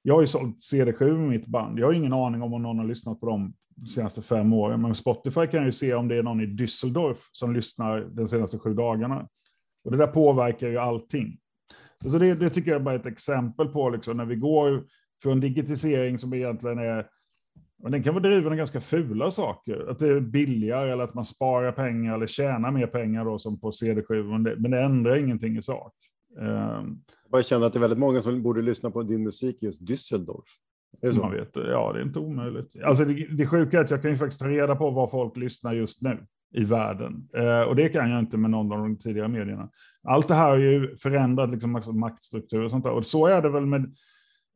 jag 0.09 0.15
har 0.15 0.21
ju 0.21 0.27
sålt 0.27 0.57
CD7 0.57 1.17
med 1.17 1.29
mitt 1.29 1.47
band. 1.47 1.79
Jag 1.79 1.85
har 1.85 1.93
ingen 1.93 2.13
aning 2.13 2.41
om 2.41 2.53
om 2.53 2.61
någon 2.61 2.79
har 2.79 2.85
lyssnat 2.85 3.19
på 3.19 3.25
dem 3.25 3.53
de 3.75 3.87
senaste 3.87 4.21
fem 4.21 4.53
åren. 4.53 4.81
Men 4.81 4.95
Spotify 4.95 5.47
kan 5.47 5.65
ju 5.65 5.71
se 5.71 5.93
om 5.93 6.07
det 6.07 6.15
är 6.15 6.23
någon 6.23 6.41
i 6.41 6.45
Düsseldorf 6.45 7.17
som 7.31 7.53
lyssnar 7.53 8.01
de 8.01 8.27
senaste 8.27 8.59
sju 8.59 8.73
dagarna. 8.73 9.27
Och 9.83 9.91
det 9.91 9.97
där 9.97 10.07
påverkar 10.07 10.67
ju 10.67 10.77
allting. 10.77 11.37
Så 12.03 12.09
det, 12.17 12.35
det 12.35 12.49
tycker 12.49 12.71
jag 12.71 12.79
är 12.79 12.83
bara 12.83 12.95
ett 12.95 13.05
exempel 13.05 13.67
på 13.67 13.89
liksom, 13.89 14.17
när 14.17 14.25
vi 14.25 14.35
går 14.35 14.83
från 15.23 15.39
digitisering 15.39 16.19
som 16.19 16.33
egentligen 16.33 16.79
är 16.79 17.07
men 17.83 17.91
den 17.91 18.03
kan 18.03 18.13
vara 18.13 18.23
driven 18.23 18.51
av 18.51 18.57
ganska 18.57 18.81
fula 18.81 19.31
saker. 19.31 19.89
Att 19.91 19.99
det 19.99 20.07
är 20.07 20.19
billigare 20.19 20.91
eller 20.91 21.03
att 21.03 21.13
man 21.13 21.25
sparar 21.25 21.71
pengar 21.71 22.15
eller 22.15 22.27
tjänar 22.27 22.71
mer 22.71 22.87
pengar 22.87 23.25
då 23.25 23.39
som 23.39 23.59
på 23.59 23.71
CD7, 23.71 24.23
Men, 24.23 24.43
men 24.61 24.71
det, 24.71 24.81
ändrar 24.81 25.15
ingenting 25.15 25.57
i 25.57 25.61
sak. 25.61 25.93
Um, 26.37 27.01
jag 27.31 27.45
känner 27.45 27.67
att 27.67 27.73
det 27.73 27.77
är 27.77 27.81
väldigt 27.81 27.99
många 27.99 28.21
som 28.21 28.43
borde 28.43 28.61
lyssna 28.61 28.91
på 28.91 29.03
din 29.03 29.23
musik 29.23 29.63
just 29.63 29.81
Düsseldorf. 29.81 30.47
Man 31.21 31.31
vet, 31.31 31.49
ja, 31.53 31.93
det 31.93 31.99
är 31.99 32.03
inte 32.03 32.19
omöjligt. 32.19 32.75
Alltså 32.83 33.05
det, 33.05 33.27
det 33.37 33.45
sjuka 33.45 33.79
är 33.79 33.83
att 33.83 33.91
jag 33.91 34.01
kan 34.01 34.11
ju 34.11 34.17
faktiskt 34.17 34.39
ta 34.39 34.47
reda 34.47 34.75
på 34.75 34.89
vad 34.89 35.11
folk 35.11 35.37
lyssnar 35.37 35.73
just 35.73 36.01
nu 36.01 36.25
i 36.53 36.63
världen. 36.63 37.29
Eh, 37.35 37.61
och 37.61 37.75
det 37.75 37.89
kan 37.89 38.09
jag 38.09 38.19
inte 38.19 38.37
med 38.37 38.51
någon 38.51 38.71
av 38.71 38.77
de 38.77 38.97
tidigare 38.97 39.27
medierna. 39.27 39.69
Allt 40.03 40.27
det 40.27 40.33
här 40.33 40.49
har 40.49 40.57
ju 40.57 40.97
förändrat 40.97 41.49
liksom, 41.49 41.81
maktstruktur 41.93 42.63
och 42.63 42.71
sånt 42.71 42.83
där. 42.83 42.91
Och 42.91 43.05
så 43.05 43.25
är 43.27 43.41
det 43.41 43.49
väl 43.49 43.65
med, 43.65 43.95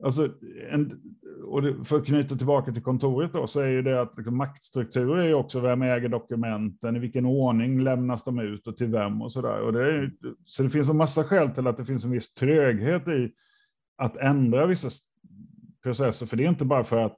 alltså, 0.03 0.29
en, 0.69 1.01
och 1.45 1.61
det, 1.61 1.83
för 1.83 1.97
att 1.97 2.05
knyta 2.05 2.35
tillbaka 2.35 2.71
till 2.71 2.83
kontoret 2.83 3.33
då, 3.33 3.47
så 3.47 3.59
är 3.59 3.67
ju 3.67 3.81
det 3.81 4.01
att 4.01 4.17
liksom, 4.17 4.37
maktstrukturer 4.37 5.23
är 5.23 5.27
ju 5.27 5.33
också 5.33 5.59
vem 5.59 5.81
äger 5.81 6.09
dokumenten, 6.09 6.95
i 6.95 6.99
vilken 6.99 7.25
ordning 7.25 7.83
lämnas 7.83 8.23
de 8.23 8.39
ut 8.39 8.67
och 8.67 8.77
till 8.77 8.87
vem 8.87 9.21
och 9.21 9.31
så 9.31 9.41
där. 9.41 9.61
Och 9.61 9.73
det 9.73 9.93
är, 9.93 10.11
så 10.45 10.63
det 10.63 10.69
finns 10.69 10.89
en 10.89 10.97
massa 10.97 11.23
skäl 11.23 11.49
till 11.49 11.67
att 11.67 11.77
det 11.77 11.85
finns 11.85 12.05
en 12.05 12.11
viss 12.11 12.33
tröghet 12.33 13.07
i 13.07 13.31
att 13.97 14.17
ändra 14.17 14.65
vissa 14.65 14.89
processer. 15.83 16.25
För 16.25 16.37
det 16.37 16.43
är 16.43 16.49
inte 16.49 16.65
bara 16.65 16.83
för 16.83 16.97
att 16.97 17.17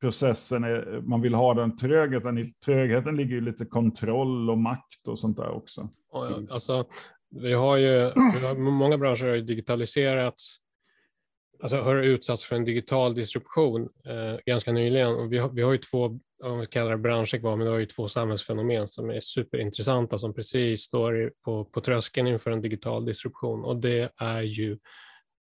processen 0.00 0.64
är, 0.64 1.00
man 1.00 1.20
vill 1.20 1.34
ha 1.34 1.54
den 1.54 1.76
trögheten. 1.76 2.38
I 2.38 2.54
trögheten 2.64 3.16
ligger 3.16 3.34
ju 3.34 3.40
lite 3.40 3.64
kontroll 3.64 4.50
och 4.50 4.58
makt 4.58 5.08
och 5.08 5.18
sånt 5.18 5.36
där 5.36 5.50
också. 5.50 5.88
Alltså, 6.50 6.84
vi 7.30 7.52
har 7.52 7.76
ju, 7.76 8.12
vi 8.40 8.46
har, 8.46 8.54
många 8.54 8.98
branscher 8.98 9.26
har 9.26 9.34
ju 9.34 9.42
digitaliserats, 9.42 10.56
alltså 11.62 11.76
har 11.76 12.02
utsatts 12.02 12.44
för 12.44 12.56
en 12.56 12.64
digital 12.64 13.14
disruption 13.14 13.82
eh, 13.82 14.38
ganska 14.46 14.72
nyligen. 14.72 15.14
Och 15.14 15.32
vi, 15.32 15.38
har, 15.38 15.50
vi 15.50 15.62
har 15.62 15.72
ju 15.72 15.78
två, 15.78 16.18
om 16.44 16.60
vi 16.60 16.66
kallar 16.66 16.90
det 16.90 16.98
branscher 16.98 17.38
kvar, 17.38 17.56
men 17.56 17.66
vi 17.66 17.72
har 17.72 17.78
ju 17.78 17.86
två 17.86 18.08
samhällsfenomen 18.08 18.88
som 18.88 19.10
är 19.10 19.20
superintressanta 19.20 20.18
som 20.18 20.34
precis 20.34 20.82
står 20.82 21.32
på, 21.44 21.64
på 21.64 21.80
tröskeln 21.80 22.26
inför 22.26 22.50
en 22.50 22.60
digital 22.60 23.04
disruption. 23.04 23.64
Och 23.64 23.76
det 23.76 24.12
är 24.16 24.42
ju 24.42 24.78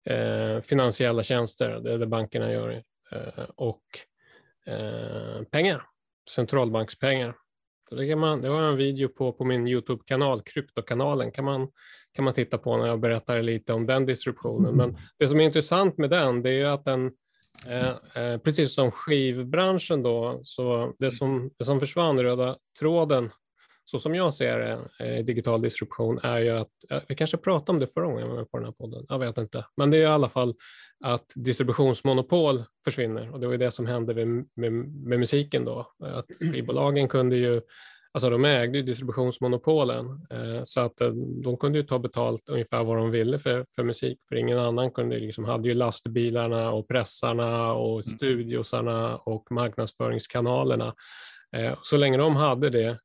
eh, 0.06 0.60
finansiella 0.60 1.22
tjänster, 1.22 1.80
det 1.80 1.92
är 1.92 1.98
det 1.98 2.06
bankerna 2.06 2.52
gör, 2.52 2.82
eh, 3.12 3.44
och 3.54 3.82
eh, 4.66 5.42
pengar, 5.42 5.82
centralbankspengar. 6.30 7.36
Så 7.88 7.94
det, 7.94 8.08
kan 8.08 8.18
man, 8.18 8.40
det 8.40 8.48
har 8.48 8.62
jag 8.62 8.70
en 8.70 8.76
video 8.76 9.08
på 9.08 9.32
på 9.32 9.44
min 9.44 9.68
Youtube-kanal, 9.68 10.42
Kryptokanalen, 10.42 11.32
kan 11.32 11.44
man, 11.44 11.68
kan 12.14 12.24
man 12.24 12.34
titta 12.34 12.58
på 12.58 12.76
när 12.76 12.86
jag 12.86 13.00
berättar 13.00 13.42
lite 13.42 13.72
om 13.72 13.86
den 13.86 14.06
disruptionen. 14.06 14.74
Men 14.74 14.98
det 15.18 15.28
som 15.28 15.40
är 15.40 15.44
intressant 15.44 15.98
med 15.98 16.10
den, 16.10 16.42
det 16.42 16.50
är 16.50 16.54
ju 16.54 16.66
att 16.66 16.84
den, 16.84 17.12
eh, 17.70 17.88
eh 18.24 18.38
precis 18.38 18.74
som 18.74 18.90
skivbranschen 18.90 20.02
då, 20.02 20.40
så 20.42 20.92
det 20.98 21.10
som, 21.10 21.50
det 21.58 21.64
som 21.64 21.80
försvann, 21.80 22.22
röda 22.22 22.56
tråden 22.80 23.30
så 23.84 24.00
som 24.00 24.14
jag 24.14 24.34
ser 24.34 24.58
det, 24.58 25.06
eh, 25.06 25.24
digital 25.24 25.62
disruption 25.62 26.20
är 26.22 26.38
ju 26.38 26.50
att, 26.50 26.70
vi 27.08 27.14
kanske 27.14 27.36
pratade 27.36 27.72
om 27.72 27.78
det 27.78 27.86
förra 27.86 28.04
gången 28.04 28.28
jag 28.28 28.34
var 28.34 28.44
på 28.44 28.56
den 28.56 28.64
här 28.64 28.72
podden, 28.72 29.06
jag 29.08 29.18
vet 29.18 29.38
inte, 29.38 29.64
men 29.76 29.90
det 29.90 29.96
är 29.96 30.02
i 30.02 30.06
alla 30.06 30.28
fall 30.28 30.54
att 31.04 31.32
distributionsmonopol 31.34 32.64
försvinner 32.84 33.32
och 33.32 33.40
det 33.40 33.46
var 33.46 33.52
ju 33.52 33.58
det 33.58 33.70
som 33.70 33.86
hände 33.86 34.14
med, 34.14 34.46
med, 34.54 34.72
med 35.06 35.18
musiken 35.18 35.64
då, 35.64 35.92
att 35.98 36.26
skivbolagen 36.40 37.08
kunde 37.08 37.36
ju 37.36 37.60
Alltså 38.14 38.30
de 38.30 38.44
ägde 38.44 38.78
ju 38.78 38.84
distributionsmonopolen 38.84 40.26
eh, 40.30 40.62
så 40.64 40.80
att 40.80 41.00
eh, 41.00 41.08
de 41.44 41.56
kunde 41.56 41.78
ju 41.78 41.84
ta 41.84 41.98
betalt 41.98 42.48
ungefär 42.48 42.84
vad 42.84 42.96
de 42.96 43.10
ville 43.10 43.38
för, 43.38 43.66
för 43.74 43.84
musik, 43.84 44.18
för 44.28 44.36
ingen 44.36 44.58
annan 44.58 44.90
kunde 44.90 45.18
liksom, 45.18 45.44
hade 45.44 45.68
ju 45.68 45.74
lastbilarna 45.74 46.70
och 46.70 46.88
pressarna 46.88 47.72
och 47.72 48.06
mm. 48.06 48.16
studiosarna 48.16 49.16
och 49.16 49.52
marknadsföringskanalerna 49.52 50.94
Eh, 51.56 51.78
så 51.82 51.96
länge 51.96 52.16
de 52.16 52.36
hade 52.36 52.70
det 52.70 52.98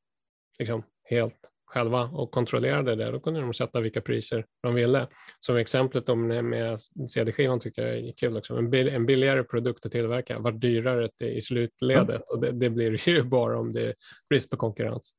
liksom, 0.60 0.84
helt 1.04 1.40
själva 1.68 2.04
och 2.04 2.32
kontrollerade 2.32 2.96
det, 2.96 3.12
då 3.12 3.20
kunde 3.20 3.42
de 3.42 3.54
sätta 3.54 3.82
vilka 3.82 4.02
priser 4.02 4.46
de 4.64 4.76
ville. 4.76 5.08
Som 5.40 5.56
exemplet 5.56 6.08
med 6.44 6.80
CD-skivan 7.10 7.60
tycker 7.60 7.88
jag 7.88 7.98
är 7.98 8.14
kul 8.18 8.38
också. 8.38 8.56
En, 8.56 8.70
bill, 8.70 8.90
en 8.90 9.06
billigare 9.06 9.44
produkt 9.44 9.86
att 9.86 9.92
tillverka 9.92 10.40
var 10.40 10.52
dyrare 10.52 11.10
i 11.20 11.42
slutledet 11.42 12.10
mm. 12.10 12.22
och 12.28 12.42
det, 12.42 12.52
det, 12.52 12.70
blir 12.70 13.10
ju 13.10 13.24
bara 13.24 13.60
om 13.60 13.72
det 13.72 13.82
är 13.82 13.94
brist 14.30 14.50
på 14.50 14.58
konkurrens. 14.58 15.12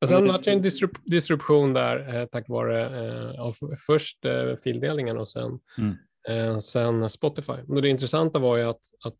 Och 0.00 0.08
sen 0.08 0.28
var 0.28 0.38
det 0.38 0.50
en 0.50 0.62
disrup 0.62 0.90
disruption 1.04 1.72
där 1.72 2.16
eh, 2.16 2.26
tack 2.26 2.48
vare 2.48 3.06
eh, 3.06 3.40
av 3.40 3.54
först 3.86 4.24
eh, 4.24 4.56
fildelningen 4.64 5.18
och 5.18 5.28
sen, 5.28 5.58
mm. 5.78 5.96
eh, 6.28 6.58
sen 6.58 7.10
Spotify. 7.10 7.52
Men 7.66 7.82
det 7.82 7.88
intressanta 7.88 8.38
var 8.38 8.56
ju 8.56 8.64
att, 8.64 8.80
att 9.04 9.18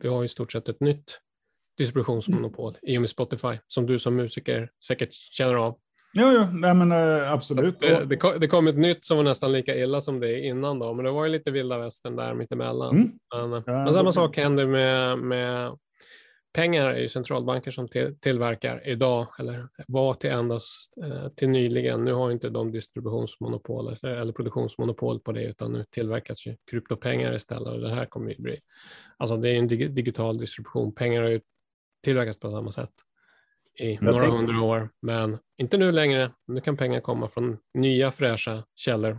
vi 0.00 0.08
har 0.08 0.24
i 0.24 0.28
stort 0.28 0.52
sett 0.52 0.68
ett 0.68 0.80
nytt 0.80 1.18
distributionsmonopol 1.78 2.76
i 2.82 2.98
och 2.98 3.00
med 3.02 3.10
Spotify, 3.10 3.58
som 3.66 3.86
du 3.86 3.98
som 3.98 4.16
musiker 4.16 4.70
säkert 4.86 5.12
känner 5.12 5.54
av. 5.54 5.78
Jo, 6.16 6.26
jo. 6.32 6.44
Nej, 6.52 6.74
men, 6.74 6.92
uh, 6.92 7.32
absolut. 7.32 7.80
Det, 7.80 8.04
det, 8.04 8.16
kom, 8.16 8.40
det, 8.40 8.48
kom, 8.48 8.66
ett 8.66 8.78
nytt 8.78 9.04
som 9.04 9.16
var 9.16 9.24
nästan 9.24 9.52
lika 9.52 9.76
illa 9.76 10.00
som 10.00 10.20
det 10.20 10.40
innan, 10.40 10.78
då, 10.78 10.94
men 10.94 11.04
det 11.04 11.10
var 11.10 11.24
ju 11.24 11.32
lite 11.32 11.50
vilda 11.50 11.78
västern 11.78 12.16
där 12.16 12.34
mittemellan. 12.34 12.96
Mm. 12.96 13.50
Men, 13.50 13.62
ja, 13.66 13.84
men 13.84 13.92
samma 13.92 14.12
sak 14.12 14.36
händer 14.36 14.66
med, 14.66 15.18
med 15.18 15.78
pengar 16.54 16.90
är 16.90 17.00
ju 17.00 17.08
centralbanker 17.08 17.70
som 17.70 17.88
till, 17.88 18.16
tillverkar 18.20 18.88
idag, 18.88 19.26
eller 19.38 19.68
var 19.88 20.14
till 20.14 20.30
endast 20.30 20.98
eh, 21.02 21.28
till 21.28 21.48
nyligen. 21.48 22.04
Nu 22.04 22.12
har 22.12 22.30
inte 22.30 22.48
de 22.48 22.72
distributionsmonopol 22.72 23.96
eller, 24.02 24.14
eller 24.16 24.32
produktionsmonopol 24.32 25.20
på 25.20 25.32
det, 25.32 25.44
utan 25.44 25.72
nu 25.72 25.84
tillverkas 25.90 26.46
ju 26.46 26.56
kryptopengar 26.70 27.34
istället 27.34 27.68
och 27.68 27.80
det 27.80 27.94
här 27.94 28.06
kommer 28.06 28.30
ju 28.30 28.36
bli, 28.38 28.56
alltså 29.16 29.36
det 29.36 29.50
är 29.50 29.58
en 29.58 29.68
dig, 29.68 29.88
digital 29.88 30.38
distribution. 30.38 30.94
Pengar 30.94 31.22
har 31.22 31.28
ju 31.28 31.40
tillverkats 32.04 32.38
på 32.38 32.50
samma 32.50 32.72
sätt 32.72 32.90
i 33.80 33.98
några 34.00 34.20
tänkte... 34.20 34.36
hundra 34.36 34.62
år, 34.62 34.90
men 35.02 35.38
inte 35.58 35.78
nu 35.78 35.92
längre. 35.92 36.30
Nu 36.46 36.60
kan 36.60 36.76
pengar 36.76 37.00
komma 37.00 37.28
från 37.28 37.56
nya 37.74 38.10
fräscha 38.10 38.64
källor 38.74 39.18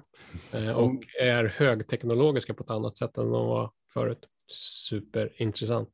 eh, 0.54 0.71
och 0.71 1.04
är 1.21 1.45
högteknologiska 1.45 2.54
på 2.54 2.63
ett 2.63 2.69
annat 2.69 2.98
sätt 2.98 3.17
än 3.17 3.32
de 3.32 3.48
var 3.48 3.71
förut. 3.93 4.26
Superintressant. 4.52 5.89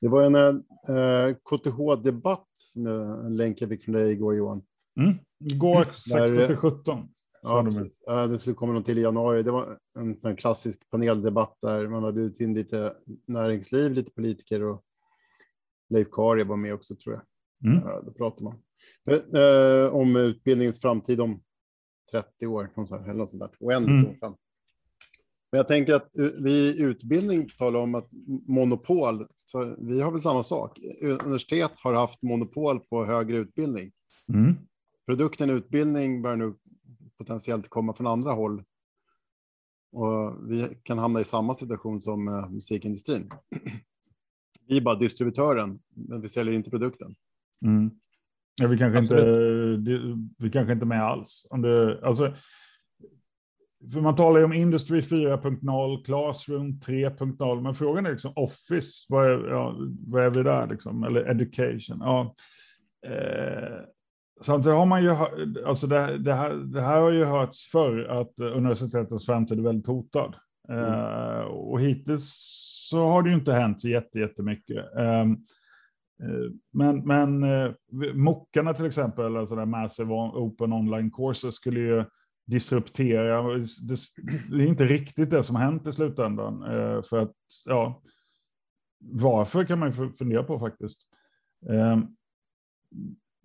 Det 0.00 0.08
var 0.08 0.22
en 0.22 0.34
eh, 0.34 1.36
KTH-debatt 1.50 2.48
som 2.54 2.86
jag 2.86 3.30
länkade 3.32 3.78
från 3.78 3.94
dig 3.94 4.12
igår, 4.12 4.34
Johan. 4.34 4.62
Mm. 5.00 5.14
Igår 5.44 5.84
16-17. 5.84 7.08
Ja, 7.42 7.64
precis. 7.64 8.02
det 8.06 8.38
skulle 8.38 8.54
komma 8.54 8.72
någon 8.72 8.84
till 8.84 8.98
i 8.98 9.02
januari. 9.02 9.42
Det 9.42 9.50
var 9.50 9.78
en, 9.98 10.20
en 10.22 10.36
klassisk 10.36 10.90
paneldebatt 10.90 11.58
där 11.62 11.88
man 11.88 12.02
hade 12.02 12.12
bjudit 12.12 12.40
in 12.40 12.54
lite 12.54 12.94
näringsliv, 13.26 13.92
lite 13.92 14.12
politiker 14.12 14.62
och 14.62 14.82
Leif 15.88 16.08
Kari 16.10 16.44
var 16.44 16.56
med 16.56 16.74
också 16.74 16.96
tror 16.96 17.14
jag. 17.14 17.22
Mm. 17.72 17.88
Ja, 17.88 18.02
då 18.06 18.12
pratar 18.12 18.42
man 18.42 18.54
eh, 19.10 19.94
om 19.94 20.16
utbildningens 20.16 20.80
framtid 20.80 21.20
om 21.20 21.42
30 22.10 22.46
år 22.46 22.70
eller 22.76 23.14
något 23.14 23.30
sånt 23.30 23.40
där. 23.40 23.50
Oändligt 23.60 24.06
mm. 24.06 24.18
fram. 24.18 24.36
Men 25.50 25.58
jag 25.58 25.68
tänker 25.68 25.94
att 25.94 26.10
vi 26.42 26.52
i 26.52 26.82
utbildning 26.82 27.48
talar 27.58 27.80
om 27.80 27.94
att 27.94 28.08
monopol, 28.48 29.26
så 29.44 29.76
vi 29.78 30.00
har 30.00 30.10
väl 30.10 30.20
samma 30.20 30.42
sak. 30.42 30.78
Universitet 31.02 31.72
har 31.80 31.94
haft 31.94 32.22
monopol 32.22 32.80
på 32.80 33.04
högre 33.04 33.36
utbildning. 33.36 33.92
Mm. 34.34 34.54
Produkten 35.06 35.50
utbildning 35.50 36.22
bör 36.22 36.36
nu 36.36 36.54
potentiellt 37.18 37.68
komma 37.68 37.94
från 37.94 38.06
andra 38.06 38.32
håll. 38.32 38.64
Och 39.92 40.50
vi 40.50 40.68
kan 40.82 40.98
hamna 40.98 41.20
i 41.20 41.24
samma 41.24 41.54
situation 41.54 42.00
som 42.00 42.28
uh, 42.28 42.50
musikindustrin. 42.50 43.30
Vi 44.68 44.76
är 44.76 44.80
bara 44.80 44.98
distributören, 44.98 45.78
men 45.94 46.20
vi 46.20 46.28
säljer 46.28 46.54
inte 46.54 46.70
produkten. 46.70 47.14
Mm. 47.64 47.90
Ja, 48.60 48.68
vi 48.68 48.78
kanske 48.78 48.98
inte, 48.98 49.14
vi 50.38 50.50
kanske 50.50 50.72
inte 50.72 50.86
med 50.86 51.02
alls. 51.02 51.46
Om 51.50 51.62
det, 51.62 52.00
alltså, 52.04 52.34
för 53.92 54.00
man 54.00 54.16
talar 54.16 54.38
ju 54.38 54.44
om 54.44 54.52
Industry 54.52 55.00
4.0, 55.00 56.04
Classroom 56.04 56.72
3.0, 56.72 57.60
men 57.60 57.74
frågan 57.74 58.06
är 58.06 58.10
liksom 58.10 58.32
Office, 58.36 59.06
vad 59.08 59.26
är, 59.26 59.48
ja, 59.48 59.76
vad 60.06 60.24
är 60.24 60.30
vi 60.30 60.42
där 60.42 60.66
liksom? 60.66 61.04
Eller 61.04 61.24
Education. 61.24 61.98
Ja. 62.00 62.34
Eh, 63.06 63.78
samtidigt 64.42 64.78
har 64.78 64.86
man 64.86 65.02
ju, 65.02 65.10
alltså 65.66 65.86
det, 65.86 66.18
det, 66.18 66.34
här, 66.34 66.54
det 66.54 66.80
här 66.80 67.00
har 67.00 67.10
ju 67.10 67.24
hörts 67.24 67.70
förr 67.70 68.04
att 68.04 68.40
universitetens 68.40 69.26
framtid 69.26 69.58
är 69.58 69.62
väldigt 69.62 69.86
hotad. 69.86 70.36
Mm. 70.68 70.84
Eh, 70.84 71.44
och 71.44 71.80
hittills 71.80 72.32
så 72.90 73.06
har 73.06 73.22
det 73.22 73.28
ju 73.28 73.34
inte 73.34 73.52
hänt 73.52 73.80
så 73.80 73.88
jättemycket. 73.88 74.96
Ehm, 74.96 75.32
eh, 76.22 76.50
men, 76.72 77.06
men 77.06 77.42
eh, 77.42 77.72
mockarna 78.14 78.74
till 78.74 78.86
exempel, 78.86 79.36
alltså 79.36 79.56
där 79.56 79.66
Massive 79.66 80.12
Open 80.14 80.72
Online 80.72 81.10
Courses, 81.10 81.54
skulle 81.54 81.80
ju 81.80 82.04
disruptera. 82.46 83.42
Det, 83.42 83.96
det, 84.50 84.62
är 84.62 84.66
inte 84.66 84.84
riktigt 84.84 85.30
det 85.30 85.42
som 85.42 85.56
har 85.56 85.62
hänt 85.62 85.86
i 85.86 85.92
slutändan. 85.92 86.62
Eh, 86.62 87.02
för 87.02 87.18
att, 87.18 87.34
ja, 87.64 88.02
varför 88.98 89.64
kan 89.64 89.78
man 89.78 89.92
ju 89.92 90.12
fundera 90.12 90.42
på 90.42 90.58
faktiskt. 90.58 91.00
Ehm, 91.70 92.06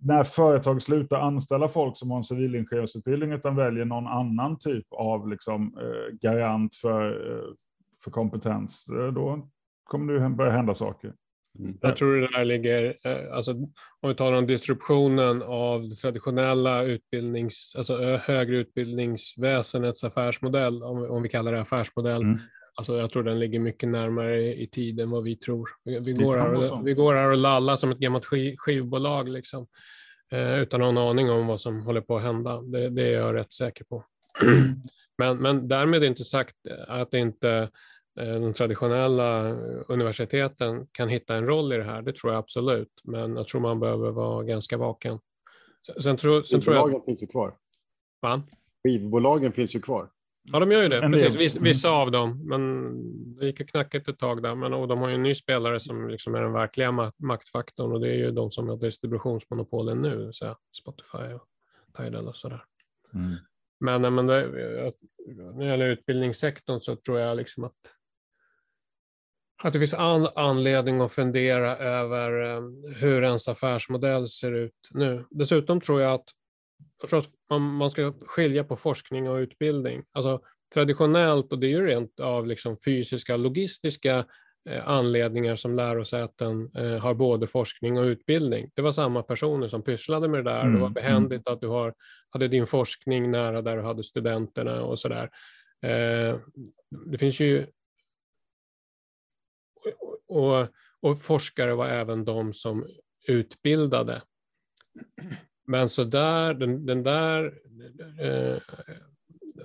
Eh, 0.02 0.08
när 0.08 0.24
företag 0.24 0.82
slutar 0.82 1.18
anställa 1.18 1.68
folk 1.68 1.98
som 1.98 2.12
har 2.12 2.18
en 2.18 2.24
civilingenjörsutbildning 2.24 3.32
utan 3.32 3.56
väljer 3.56 3.86
någon 3.86 4.08
annan 4.08 4.60
typ 4.60 4.86
av 4.92 5.30
liksom, 5.30 5.78
eh, 5.78 6.16
garant 6.22 6.76
för, 6.76 7.44
för 8.04 8.12
kompetens, 8.12 8.86
då 9.16 9.50
kommer 9.84 10.14
det 10.14 10.30
börja 10.30 10.52
hända 10.52 10.76
saker. 10.76 11.14
Mm. 11.60 11.78
Jag 11.82 11.98
tror 11.98 12.16
det 12.16 12.38
där 12.38 12.46
ligger, 12.46 12.98
eh, 13.04 13.36
alltså, 13.36 13.52
om 14.02 14.10
vi 14.10 14.16
talar 14.16 14.38
om 14.38 14.48
disruptionen 14.48 15.42
av 15.42 15.90
det 15.90 15.96
traditionella 15.96 16.84
utbildnings, 16.84 17.76
alltså 17.78 17.98
högre 18.18 18.58
utbildningsväsendets 18.58 20.04
affärsmodell, 20.04 20.84
om, 20.84 21.12
om 21.12 21.24
vi 21.24 21.30
kallar 21.30 21.52
det 21.52 21.62
affärsmodell, 21.62 22.22
mm. 22.22 22.40
Alltså 22.76 22.98
jag 22.98 23.12
tror 23.12 23.24
den 23.24 23.40
ligger 23.40 23.60
mycket 23.60 23.90
närmare 23.90 24.38
i 24.44 24.68
tid 24.68 25.00
än 25.00 25.10
vad 25.10 25.24
vi 25.24 25.36
tror. 25.36 25.70
Vi, 25.84 26.00
vi 26.00 26.14
går, 26.14 26.38
här 26.38 26.72
och, 26.72 26.88
vi 26.88 26.94
går 26.94 27.14
här 27.14 27.32
och 27.32 27.38
lallar 27.38 27.76
som 27.76 27.92
ett 27.92 27.98
gammalt 27.98 28.26
skiv, 28.26 28.56
skivbolag 28.58 29.30
liksom, 29.30 29.68
eh, 30.32 30.60
utan 30.62 30.80
någon 30.80 30.98
aning 30.98 31.32
om 31.32 31.48
vad 31.48 31.62
som 31.62 31.82
håller 31.82 32.02
på 32.02 32.18
att 32.18 32.24
hända. 32.24 32.62
Det, 32.62 32.90
det 32.90 33.04
är 33.04 33.12
jag 33.12 33.36
rätt 33.36 33.54
säker 33.54 33.84
på. 33.84 34.04
men, 35.18 35.38
men 35.38 35.68
därmed 35.68 36.04
inte 36.04 36.24
sagt 36.24 36.56
att 36.88 37.14
inte 37.14 37.70
Eh, 38.20 38.40
de 38.42 38.54
traditionella 38.54 39.52
universiteten 39.88 40.88
kan 40.92 41.10
hitta 41.10 41.36
en 41.36 41.46
roll 41.46 41.74
i 41.74 41.78
det 41.78 41.84
här, 41.84 42.02
det 42.02 42.14
tror 42.14 42.34
jag 42.34 42.40
absolut. 42.40 43.02
Men 43.04 43.36
jag 43.36 43.48
tror 43.48 43.62
man 43.62 43.80
behöver 43.80 44.12
vara 44.12 44.44
ganska 44.44 44.78
vaken. 44.78 45.20
Sen, 46.04 46.18
tror, 46.18 46.42
sen 46.42 46.62
tror 46.62 46.76
jag... 46.76 47.06
finns 47.06 47.24
ju 47.24 47.28
kvar. 47.28 47.54
Va? 48.22 48.44
Skivbolagen 48.84 49.52
finns 49.52 49.76
ju 49.76 49.80
kvar. 49.80 50.10
Ja, 50.44 50.60
de 50.60 50.72
gör 50.72 50.84
ju 50.84 50.90
det. 50.90 51.02
Precis. 51.02 51.56
Vissa 51.56 51.90
av 51.90 52.12
dem. 52.12 52.48
Men 52.48 52.92
det 53.36 53.46
gick 53.46 53.60
ju 53.60 53.66
knackigt 53.66 54.08
ett 54.08 54.20
tag 54.20 54.44
där. 54.44 54.56
Men 54.56 54.74
och 54.74 54.88
de 54.88 55.00
har 55.00 55.10
ju 55.10 55.16
en 55.16 55.24
ny 55.24 55.36
spelare 55.36 55.80
som 55.80 56.10
liksom 56.10 56.36
är 56.36 56.42
den 56.42 56.54
verkliga 56.54 57.12
maktfaktorn 57.18 57.92
och 57.92 58.00
det 58.00 58.10
är 58.10 58.16
ju 58.16 58.32
de 58.32 58.52
som 58.52 58.70
har 58.70 58.78
distributionsmonopolen 58.78 60.02
nu, 60.02 60.30
så 60.34 60.56
Spotify 60.82 61.34
och 61.34 61.48
Tidal 61.98 62.28
och 62.28 62.36
sådär. 62.36 62.64
Mm. 63.14 63.36
Men, 63.80 64.16
men 64.16 64.28
det, 64.28 64.48
när 65.28 65.60
det 65.60 65.66
gäller 65.66 65.88
utbildningssektorn 65.88 66.80
så 66.80 66.96
tror 66.96 67.20
jag 67.20 67.38
liksom 67.38 67.64
att 67.64 67.76
att 69.64 69.74
det 69.74 69.80
finns 69.80 69.94
all 69.94 70.30
anledning 70.36 71.02
att 71.02 71.12
fundera 71.12 71.78
över 71.78 72.56
eh, 72.56 72.62
hur 72.96 73.24
ens 73.24 73.48
affärsmodell 73.48 74.28
ser 74.28 74.52
ut 74.52 74.90
nu. 74.92 75.26
Dessutom 75.30 75.82
tror 75.82 76.02
jag 76.02 76.14
att, 76.14 76.26
jag 77.02 77.10
tror 77.10 77.20
att 77.20 77.60
man, 77.62 77.92
ska 77.92 78.14
skilja 78.26 78.64
på 78.64 78.76
forskning 78.76 79.30
och 79.30 79.36
utbildning. 79.36 80.04
Alltså, 80.12 80.42
traditionellt, 80.74 81.52
och 81.52 81.60
det 81.60 81.68
är 81.68 81.70
ju 81.70 81.86
rent 81.86 82.20
av 82.20 82.48
liksom 82.48 82.78
fysiska, 82.86 83.38
logistiska 83.38 84.26
eh, 84.70 84.90
anledningar 84.90 85.56
som 85.56 85.76
lärosäten 85.76 86.72
eh, 86.76 86.98
har 86.98 87.14
både 87.14 87.48
forskning 87.48 87.98
och 87.98 88.04
utbildning. 88.04 88.72
Det 88.74 88.82
var 88.82 88.92
samma 88.92 89.24
personer 89.24 89.68
som 89.68 89.84
pysslade 89.84 90.28
med 90.28 90.46
det 90.46 90.52
där. 90.52 90.62
Mm. 90.62 90.74
Det 90.74 90.80
var 90.80 90.88
mm. 90.88 90.94
behändigt 90.94 91.48
att 91.48 91.62
du 91.62 91.68
har, 91.68 91.94
hade 92.30 92.48
din 92.48 92.68
forskning 92.68 93.32
nära 93.32 93.62
där 93.62 93.78
du 93.78 93.84
hade 93.84 94.04
studenterna 94.04 94.84
och 94.84 95.00
sådär. 95.00 95.30
Eh, 95.86 96.40
det 97.06 97.18
finns 97.18 97.40
ju 97.40 97.66
och, 100.28 100.68
och 101.00 101.22
forskare 101.22 101.76
var 101.76 101.88
även 101.88 102.26
de 102.26 102.54
som 102.54 102.86
utbildade. 103.28 104.22
Men 105.72 105.90
så 105.90 106.04
där, 106.04 106.54
den, 106.54 106.86
den 106.86 107.04
där, 107.04 107.60
eh, 108.20 108.62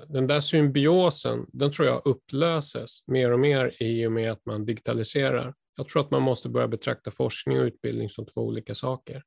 den 0.09 0.27
där 0.27 0.41
symbiosen, 0.41 1.47
den 1.53 1.73
tror 1.73 1.89
jag 1.89 2.03
upplöses 2.05 2.99
mer 3.07 3.33
och 3.33 3.41
mer 3.41 3.83
i 3.83 4.07
och 4.07 4.13
med 4.13 4.33
att 4.33 4.47
man 4.47 4.65
digitaliserar. 4.65 5.55
Jag 5.77 5.89
tror 5.89 6.03
att 6.03 6.11
man 6.11 6.23
måste 6.23 6.49
börja 6.49 6.69
betrakta 6.69 7.11
forskning 7.11 7.61
och 7.61 7.65
utbildning 7.65 8.11
som 8.11 8.27
två 8.27 8.41
olika 8.41 8.75
saker. 8.75 9.23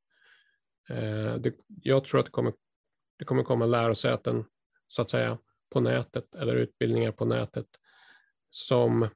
Eh, 0.90 1.36
det, 1.36 1.54
jag 1.68 2.04
tror 2.04 2.20
att 2.20 2.26
det 2.26 2.32
kommer, 2.32 2.54
det 3.18 3.26
kommer 3.26 3.44
komma 3.44 3.66
lärosäten, 3.66 4.46
så 4.88 5.02
att 5.02 5.10
säga, 5.10 5.38
på 5.70 5.80
nätet 5.80 6.36
eller 6.36 6.56
utbildningar 6.56 7.12
på 7.12 7.26
nätet 7.26 7.68
som 8.50 9.10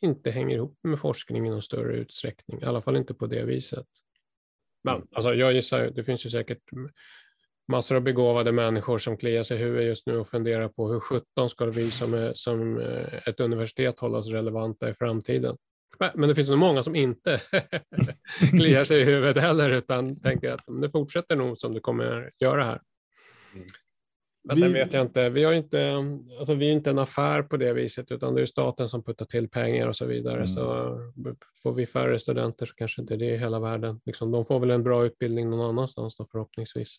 inte 0.00 0.30
hänger 0.30 0.56
ihop 0.56 0.78
med 0.82 1.00
forskning 1.00 1.46
i 1.46 1.50
någon 1.50 1.62
större 1.62 1.96
utsträckning, 1.96 2.62
i 2.62 2.64
alla 2.64 2.82
fall 2.82 2.96
inte 2.96 3.14
på 3.14 3.26
det 3.26 3.44
viset. 3.44 3.86
Men 4.84 5.02
alltså, 5.12 5.34
jag 5.34 5.52
gissar, 5.52 5.90
det 5.90 6.04
finns 6.04 6.26
ju 6.26 6.30
säkert 6.30 6.62
massor 7.68 7.96
av 7.96 8.02
begåvade 8.02 8.52
människor 8.52 8.98
som 8.98 9.16
kliar 9.16 9.42
sig 9.42 9.56
i 9.56 9.60
huvudet 9.60 9.86
just 9.86 10.06
nu 10.06 10.16
och 10.16 10.28
funderar 10.28 10.68
på 10.68 10.88
hur 10.88 11.00
17 11.00 11.50
ska 11.50 11.64
vi 11.64 11.90
som, 11.90 12.32
som 12.34 12.80
eh, 12.80 13.28
ett 13.28 13.40
universitet 13.40 13.98
hålla 13.98 14.18
oss 14.18 14.28
relevanta 14.28 14.90
i 14.90 14.94
framtiden. 14.94 15.56
Men 16.14 16.28
det 16.28 16.34
finns 16.34 16.50
nog 16.50 16.58
många 16.58 16.82
som 16.82 16.96
inte 16.96 17.40
kliar 18.50 18.84
sig 18.84 19.00
i 19.00 19.04
huvudet 19.04 19.42
heller, 19.42 19.70
utan 19.70 20.20
tänker 20.20 20.52
att 20.52 20.64
det 20.82 20.90
fortsätter 20.90 21.36
nog 21.36 21.58
som 21.58 21.74
det 21.74 21.80
kommer 21.80 22.30
göra 22.38 22.64
här. 22.64 22.80
Men 24.44 24.56
sen 24.56 24.72
vet 24.72 24.92
jag 24.92 25.02
inte, 25.02 25.30
vi, 25.30 25.44
har 25.44 25.52
inte, 25.52 25.94
alltså 26.38 26.54
vi 26.54 26.68
är 26.68 26.72
inte 26.72 26.90
en 26.90 26.98
affär 26.98 27.42
på 27.42 27.56
det 27.56 27.72
viset, 27.72 28.10
utan 28.10 28.34
det 28.34 28.42
är 28.42 28.46
staten 28.46 28.88
som 28.88 29.02
puttar 29.02 29.24
till 29.24 29.48
pengar 29.48 29.88
och 29.88 29.96
så 29.96 30.06
vidare. 30.06 30.34
Mm. 30.34 30.46
Så 30.46 30.62
får 31.62 31.72
vi 31.72 31.86
färre 31.86 32.18
studenter 32.18 32.66
så 32.66 32.74
kanske 32.74 33.02
inte 33.02 33.16
det 33.16 33.34
är 33.34 33.38
hela 33.38 33.60
världen. 33.60 34.00
Liksom, 34.04 34.30
de 34.30 34.46
får 34.46 34.60
väl 34.60 34.70
en 34.70 34.82
bra 34.82 35.04
utbildning 35.04 35.50
någon 35.50 35.60
annanstans 35.60 36.16
då, 36.16 36.26
förhoppningsvis. 36.32 36.96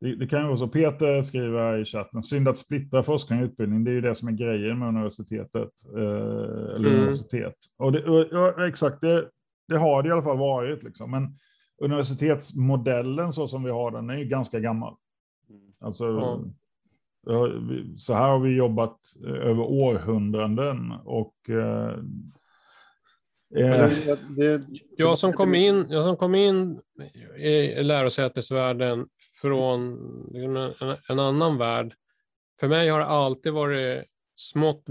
Det, 0.00 0.16
det 0.16 0.26
kan 0.26 0.40
ju 0.40 0.46
vara 0.46 0.56
så, 0.56 0.68
Peter 0.68 1.22
skriver 1.22 1.78
i 1.78 1.84
chatten, 1.84 2.22
synd 2.22 2.48
att 2.48 2.58
splittra 2.58 3.02
forskning 3.02 3.40
och 3.40 3.44
utbildning, 3.44 3.84
det 3.84 3.90
är 3.90 3.94
ju 3.94 4.00
det 4.00 4.14
som 4.14 4.28
är 4.28 4.32
grejen 4.32 4.78
med 4.78 4.88
universitetet. 4.88 5.70
Eh, 5.96 6.74
eller 6.74 6.88
mm. 6.88 7.00
universitet. 7.00 7.56
Och, 7.78 7.92
det, 7.92 8.04
och 8.04 8.66
exakt, 8.66 9.00
det, 9.00 9.28
det, 9.68 9.76
har 9.76 10.02
det 10.02 10.08
i 10.08 10.12
alla 10.12 10.22
fall 10.22 10.38
varit. 10.38 10.82
Liksom. 10.82 11.10
Men 11.10 11.38
universitetsmodellen 11.82 13.32
så 13.32 13.48
som 13.48 13.64
vi 13.64 13.70
har 13.70 13.90
den 13.90 14.10
är 14.10 14.16
ju 14.16 14.24
ganska 14.24 14.60
gammal. 14.60 14.94
Alltså, 15.86 16.04
ja. 16.04 16.44
Så 17.98 18.14
här 18.14 18.28
har 18.28 18.38
vi 18.38 18.56
jobbat 18.56 18.98
eh, 19.26 19.32
över 19.32 19.62
århundraden 19.62 20.92
och 21.04 21.50
eh, 21.50 21.98
Eh, 23.54 23.90
jag, 24.96 25.18
som 25.18 25.32
kom 25.32 25.54
in, 25.54 25.86
jag 25.90 26.04
som 26.04 26.16
kom 26.16 26.34
in 26.34 26.80
i 27.36 27.82
lärosätesvärlden 27.82 29.06
från 29.40 29.92
en, 30.34 30.56
en, 31.08 31.18
annan 31.18 31.58
värld, 31.58 31.94
för 32.60 32.68
mig 32.68 32.88
har 32.88 32.98
det 32.98 33.06
alltid 33.06 33.52
varit 33.52 34.04
smått, 34.36 34.84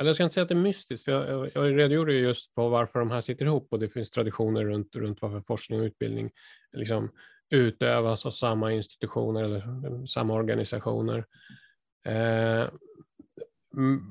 eller 0.00 0.08
jag 0.08 0.14
ska 0.14 0.24
inte 0.24 0.34
säga 0.34 0.42
att 0.42 0.48
det 0.48 0.54
är 0.54 0.56
mystiskt, 0.56 1.04
för 1.04 1.12
jag, 1.12 1.50
jag 1.54 1.78
redogjorde 1.78 2.14
just 2.14 2.54
för 2.54 2.68
varför 2.68 2.98
de 2.98 3.10
här 3.10 3.20
sitter 3.20 3.44
ihop 3.44 3.68
och 3.70 3.78
det 3.78 3.88
finns 3.88 4.10
traditioner 4.10 4.64
runt, 4.64 4.96
runt 4.96 5.22
varför 5.22 5.40
forskning 5.40 5.80
och 5.80 5.86
utbildning 5.86 6.30
liksom 6.72 7.10
utövas 7.50 8.26
av 8.26 8.30
samma 8.30 8.72
institutioner 8.72 9.42
eller 9.44 10.06
samma 10.06 10.34
organisationer. 10.34 11.26
Eh, 12.06 12.68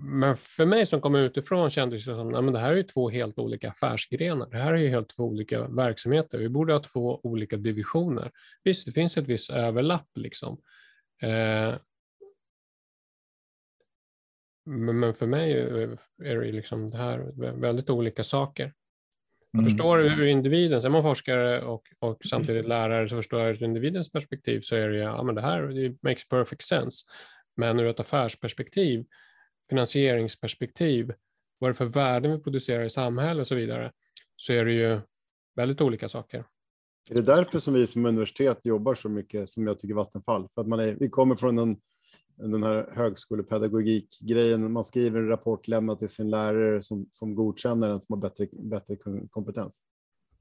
men 0.01 0.35
för 0.35 0.65
mig 0.65 0.85
som 0.85 1.01
kom 1.01 1.15
utifrån 1.15 1.69
kändes 1.69 2.05
det 2.05 2.15
som 2.15 2.47
att 2.47 2.53
det 2.53 2.59
här 2.59 2.77
är 2.77 2.83
två 2.83 3.09
helt 3.09 3.39
olika 3.39 3.69
affärsgrenar. 3.69 4.49
Det 4.49 4.57
här 4.57 4.73
är 4.73 4.87
helt 4.87 5.09
två 5.09 5.23
olika 5.23 5.67
verksamheter. 5.67 6.37
Vi 6.37 6.49
borde 6.49 6.73
ha 6.73 6.79
två 6.79 7.19
olika 7.23 7.57
divisioner. 7.57 8.31
Visst, 8.63 8.85
det 8.85 8.91
finns 8.91 9.17
ett 9.17 9.27
visst 9.27 9.49
överlapp 9.49 10.09
liksom. 10.15 10.61
Eh, 11.21 11.75
men 14.65 15.13
för 15.13 15.27
mig 15.27 15.59
eh, 15.59 15.89
är 16.23 16.35
det 16.35 16.51
liksom 16.51 16.91
det 16.91 16.97
här 16.97 17.31
väldigt 17.61 17.89
olika 17.89 18.23
saker. 18.23 18.73
Mm. 19.59 19.65
förstår 19.65 19.97
hur 19.97 20.25
individen, 20.25 20.85
är 20.85 20.89
man 20.89 21.03
forskare 21.03 21.61
och, 21.61 21.83
och 21.99 22.25
samtidigt 22.25 22.67
lärare, 22.67 23.09
så 23.09 23.15
förstår 23.15 23.41
jag 23.41 23.49
ur 23.49 23.63
individens 23.63 24.11
perspektiv 24.11 24.61
så 24.61 24.75
är 24.75 24.89
det, 24.89 24.97
ja 24.97 25.23
men 25.23 25.35
det 25.35 25.41
här 25.41 25.61
det 25.61 25.97
makes 26.03 26.27
perfect 26.27 26.61
sense. 26.61 27.05
Men 27.57 27.79
ur 27.79 27.85
ett 27.85 27.99
affärsperspektiv 27.99 29.05
finansieringsperspektiv, 29.69 31.13
vad 31.59 31.67
är 31.67 31.73
det 31.73 31.77
för 31.77 31.85
värden 31.85 32.31
vi 32.31 32.39
producerar 32.39 32.83
i 32.83 32.89
samhället 32.89 33.41
och 33.41 33.47
så 33.47 33.55
vidare, 33.55 33.91
så 34.35 34.53
är 34.53 34.65
det 34.65 34.73
ju 34.73 34.99
väldigt 35.55 35.81
olika 35.81 36.09
saker. 36.09 36.45
Är 37.09 37.15
det 37.15 37.21
därför 37.21 37.59
som 37.59 37.73
vi 37.73 37.87
som 37.87 38.05
universitet 38.05 38.59
jobbar 38.63 38.95
så 38.95 39.09
mycket 39.09 39.49
som 39.49 39.67
jag 39.67 39.79
tycker 39.79 39.95
Vattenfall? 39.95 40.47
För 40.55 40.61
att 40.61 40.67
man 40.67 40.79
är, 40.79 40.95
vi 40.99 41.09
kommer 41.09 41.35
från 41.35 41.57
en, 41.57 41.77
den 42.37 42.63
här 42.63 42.89
högskolepedagogik-grejen. 42.95 44.71
Man 44.71 44.85
skriver 44.85 45.19
en 45.19 45.27
rapport, 45.27 45.67
lämnar 45.67 45.95
till 45.95 46.09
sin 46.09 46.29
lärare 46.29 46.81
som, 46.81 47.05
som 47.11 47.35
godkänner 47.35 47.89
den 47.89 48.01
som 48.01 48.13
har 48.13 48.21
bättre, 48.29 48.47
bättre 48.51 48.95
kompetens. 49.29 49.83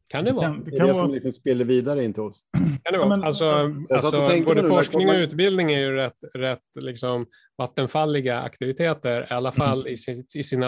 Kan 0.09 0.25
det 0.25 0.33
vara. 0.33 0.49
Det, 0.49 0.71
det 0.71 0.77
är 0.77 0.87
det 0.87 0.95
som 0.95 1.13
liksom 1.13 1.33
spelar 1.33 1.65
vidare 1.65 2.05
in 2.05 2.13
till 2.13 2.23
oss. 2.23 2.41
Kan 2.83 2.93
det 2.93 2.99
vara. 2.99 3.09
Men, 3.09 3.25
alltså, 3.25 3.75
alltså, 3.91 4.43
både 4.45 4.69
forskning 4.69 5.09
och 5.09 5.15
utbildning 5.15 5.73
är 5.73 5.79
ju 5.79 5.93
rätt, 5.93 6.19
rätt 6.35 6.63
liksom, 6.81 7.27
vattenfalliga 7.59 8.41
aktiviteter, 8.41 9.27
i 9.31 9.35
alla 9.35 9.53
fall 9.53 9.81
mm. 9.81 9.93
i 9.93 9.97
sin, 9.97 10.25
i 10.35 10.45
sin 10.45 10.63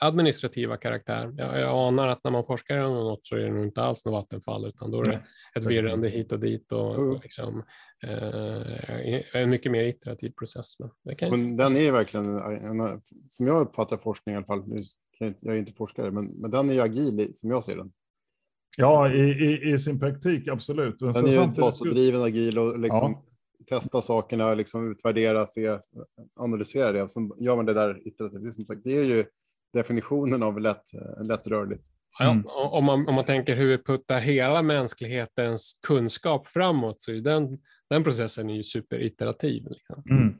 administrativa 0.00 0.76
karaktär. 0.76 1.34
Jag, 1.36 1.60
jag, 1.60 1.88
anar 1.88 2.08
att 2.08 2.24
när 2.24 2.30
man 2.30 2.44
forskar 2.44 2.78
om 2.78 2.94
något 2.94 3.26
så 3.26 3.36
är 3.36 3.40
det 3.40 3.50
nog 3.50 3.64
inte 3.64 3.82
alls 3.82 4.04
något 4.04 4.12
vattenfall, 4.12 4.66
utan 4.66 4.90
då 4.90 5.02
är 5.02 5.06
det 5.06 5.20
ett 5.56 5.64
virrande 5.64 6.08
hit 6.08 6.32
och 6.32 6.40
dit 6.40 6.72
och, 6.72 6.98
och 6.98 7.22
liksom, 7.22 7.62
eh, 8.06 9.40
en 9.42 9.50
mycket 9.50 9.72
mer 9.72 9.84
iterativ 9.84 10.30
process. 10.30 10.78
Men, 10.78 10.90
det 11.04 11.14
kan 11.14 11.30
men 11.30 11.56
den 11.56 11.76
är 11.76 11.92
verkligen, 11.92 12.38
en, 12.38 13.00
som 13.28 13.46
jag 13.46 13.60
uppfattar 13.60 13.96
forskning 13.96 14.34
i 14.34 14.36
alla 14.36 14.46
fall, 14.46 14.64
jag 15.18 15.54
är 15.54 15.58
inte 15.58 15.72
forskare, 15.72 16.10
men, 16.10 16.24
men 16.40 16.50
den 16.50 16.70
är 16.70 16.74
ju 16.74 16.80
agil 16.80 17.30
som 17.34 17.50
jag 17.50 17.64
ser 17.64 17.76
den. 17.76 17.92
Ja, 18.76 19.12
i, 19.12 19.20
i, 19.20 19.72
i 19.72 19.78
sin 19.78 20.00
praktik, 20.00 20.48
absolut. 20.48 21.00
Men 21.00 21.12
Den 21.12 21.26
är 21.26 21.30
ju 21.30 21.46
datadriven, 21.56 22.22
agil 22.22 22.58
och 22.58 22.78
liksom 22.78 23.22
ja. 23.68 23.78
testa 23.78 24.02
sakerna, 24.02 24.54
liksom 24.54 24.90
utvärdera, 24.92 25.46
se, 25.46 25.78
analysera 26.36 26.92
det. 26.92 27.08
Så 27.08 27.36
gör 27.40 27.56
man 27.56 27.66
det 27.66 27.74
där 27.74 28.08
iterativt. 28.08 28.84
Det 28.84 28.96
är 28.96 29.04
ju 29.04 29.24
definitionen 29.72 30.42
av 30.42 30.60
lätt, 30.60 30.82
lättrörligt. 31.20 31.86
Mm. 32.20 32.42
Ja, 32.46 32.68
om, 32.72 32.84
man, 32.84 33.08
om 33.08 33.14
man 33.14 33.24
tänker 33.24 33.56
hur 33.56 33.68
vi 33.68 33.78
puttar 33.78 34.20
hela 34.20 34.62
mänsklighetens 34.62 35.78
kunskap 35.86 36.48
framåt 36.48 37.00
så 37.00 37.12
är 37.12 37.20
den, 37.20 37.58
den 37.90 38.04
processen 38.04 38.50
är 38.50 38.54
ju 38.54 38.62
superiterativ. 38.62 39.66
Liksom. 39.68 40.02
Mm. 40.10 40.34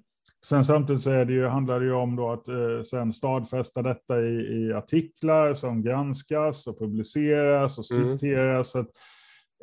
Sen 0.49 0.65
samtidigt 0.65 1.03
så 1.03 1.11
är 1.11 1.25
det 1.25 1.33
ju, 1.33 1.47
handlar 1.47 1.81
det 1.81 1.87
ju 1.87 1.93
om 1.93 2.17
då 2.17 2.31
att 2.31 2.49
eh, 2.49 2.83
sen 2.85 3.13
stadfästa 3.13 3.83
detta 3.83 4.21
i, 4.21 4.33
i, 4.33 4.73
artiklar 4.73 5.55
som 5.55 5.83
granskas 5.83 6.67
och 6.67 6.79
publiceras 6.79 7.79
och 7.79 7.99
mm. 7.99 8.19
citeras. 8.19 8.71
Så 8.71 8.79
att, 8.79 8.89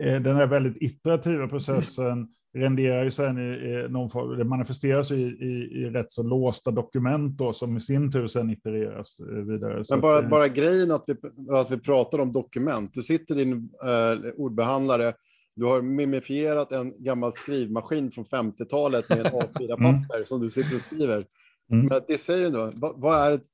eh, 0.04 0.22
den 0.22 0.36
här 0.36 0.48
väldigt 0.48 0.82
iterativa 0.82 1.48
processen 1.48 2.28
renderar 2.54 3.04
ju 3.04 3.12
sen 3.12 3.38
i, 3.38 3.42
i 3.42 3.88
någon 3.90 4.10
form, 4.10 4.38
det 4.38 4.44
manifesteras 4.44 5.12
i, 5.12 5.22
i, 5.22 5.82
i 5.82 5.90
rätt 5.90 6.12
så 6.12 6.24
låsta 6.24 6.72
dokument 6.72 7.38
då, 7.38 7.54
som 7.54 7.78
i 7.78 7.82
sin 7.82 8.12
tur 8.12 8.28
sen 8.28 8.50
itereras 8.50 9.20
eh, 9.20 9.26
vidare. 9.26 9.84
Men 9.90 10.02
bara, 10.02 10.20
att, 10.20 10.30
bara 10.30 10.48
grejen 10.48 10.92
att 10.92 11.04
vi, 11.08 11.16
att 11.50 11.72
vi 11.72 11.78
pratar 11.78 12.20
om 12.20 12.32
dokument. 12.32 12.94
Du 12.94 13.02
sitter 13.02 13.36
i 13.36 13.44
din 13.44 13.70
eh, 13.84 14.32
ordbehandlare 14.38 15.14
du 15.56 15.66
har 15.66 15.82
mimifierat 15.82 16.72
en 16.72 17.04
gammal 17.04 17.34
skrivmaskin 17.34 18.12
från 18.12 18.26
50-talet 18.26 19.10
med 19.10 19.20
ett 19.20 19.34
A4-papper 19.34 20.16
mm. 20.16 20.26
som 20.26 20.42
du 20.42 20.50
sitter 20.50 20.76
och 20.76 20.82
skriver. 20.82 21.26
Mm. 21.72 21.86
Men 21.86 22.02
det 22.08 22.18
säger 22.18 22.50
då, 22.50 22.72
vad, 22.76 23.02
vad, 23.02 23.20
är 23.20 23.32
ett, 23.32 23.46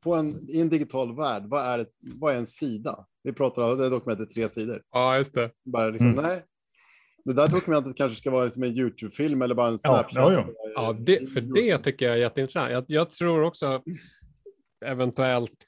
på 0.00 0.14
en, 0.14 0.50
i 0.50 0.60
en 0.60 0.68
digital 0.68 1.16
värld, 1.16 1.42
vad 1.46 1.64
är, 1.64 1.78
ett, 1.78 1.92
vad 2.20 2.34
är 2.34 2.38
en 2.38 2.46
sida? 2.46 3.06
Vi 3.22 3.32
pratar 3.32 3.62
om 3.62 3.78
det 3.78 3.88
dokumentet 3.88 4.30
tre 4.30 4.48
sidor. 4.48 4.82
Ja, 4.92 5.16
just 5.16 5.34
det. 5.34 5.50
Bara 5.64 5.90
liksom, 5.90 6.10
mm. 6.10 6.24
nej. 6.24 6.42
Det 7.24 7.32
där 7.32 7.48
dokumentet 7.48 7.96
kanske 7.96 8.18
ska 8.18 8.30
vara 8.30 8.50
som 8.50 8.62
en 8.62 8.78
YouTube-film 8.78 9.42
eller 9.42 9.54
bara 9.54 9.68
en 9.68 9.78
Snapchat. 9.78 10.14
Ja, 10.14 10.32
ja, 10.32 10.46
ja. 10.48 10.70
ja 10.74 10.92
det, 10.92 11.30
för 11.30 11.40
det 11.40 11.78
tycker 11.78 12.06
jag 12.06 12.14
är 12.14 12.20
jätteintressant. 12.20 12.72
Jag, 12.72 12.84
jag 12.86 13.10
tror 13.10 13.42
också 13.42 13.82
eventuellt 14.84 15.66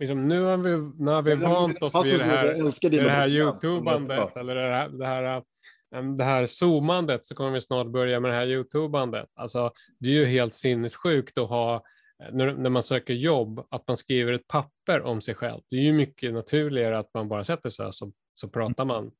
liksom, 0.00 0.28
nu 0.28 0.42
har 0.42 0.56
vi, 0.56 0.70
nu 1.04 1.10
har 1.10 1.22
vi 1.22 1.34
vant 1.34 1.82
oss 1.82 2.06
vid 2.06 2.18
det 2.18 2.24
här, 2.24 2.90
det 2.90 3.10
här 3.10 3.28
youtubandet 3.28 4.36
eller 4.36 4.54
det 4.54 4.74
här, 4.74 4.88
det 4.88 5.06
här, 5.06 5.42
det 6.16 6.24
här 6.24 6.46
zoomandet 6.46 7.26
så 7.26 7.34
kommer 7.34 7.50
vi 7.50 7.60
snart 7.60 7.86
börja 7.86 8.20
med 8.20 8.30
det 8.30 8.36
här 8.36 8.46
youtubandet. 8.46 9.28
Alltså, 9.34 9.72
det 9.98 10.08
är 10.08 10.12
ju 10.12 10.24
helt 10.24 10.54
sinnessjukt 10.54 11.38
att 11.38 11.48
ha 11.48 11.82
när, 12.32 12.54
när 12.54 12.70
man 12.70 12.82
söker 12.82 13.14
jobb, 13.14 13.66
att 13.70 13.88
man 13.88 13.96
skriver 13.96 14.32
ett 14.32 14.48
papper 14.48 15.02
om 15.02 15.20
sig 15.20 15.34
själv. 15.34 15.60
Det 15.70 15.76
är 15.76 15.82
ju 15.82 15.92
mycket 15.92 16.32
naturligare 16.32 16.98
att 16.98 17.14
man 17.14 17.28
bara 17.28 17.44
sätter 17.44 17.70
sig 17.70 17.92
så, 17.92 18.12
så 18.34 18.48
pratar 18.48 18.84
man, 18.84 19.10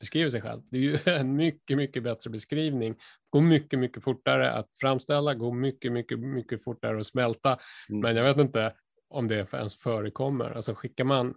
beskriver 0.00 0.30
sig 0.30 0.42
själv. 0.42 0.60
Det 0.70 0.76
är 0.76 0.80
ju 0.80 0.98
en 1.04 1.36
mycket, 1.36 1.76
mycket 1.76 2.02
bättre 2.02 2.30
beskrivning. 2.30 2.94
Går 3.30 3.40
mycket, 3.40 3.78
mycket 3.78 4.04
fortare 4.04 4.52
att 4.52 4.68
framställa, 4.80 5.34
går 5.34 5.54
mycket, 5.54 5.92
mycket, 5.92 6.18
mycket 6.18 6.64
fortare 6.64 6.98
att 6.98 7.06
smälta. 7.06 7.58
Mm. 7.88 8.00
Men 8.00 8.16
jag 8.16 8.24
vet 8.24 8.38
inte, 8.38 8.72
om 9.10 9.28
det 9.28 9.54
ens 9.54 9.76
förekommer. 9.76 10.50
Alltså 10.50 10.74
skickar 10.74 11.04
man, 11.04 11.34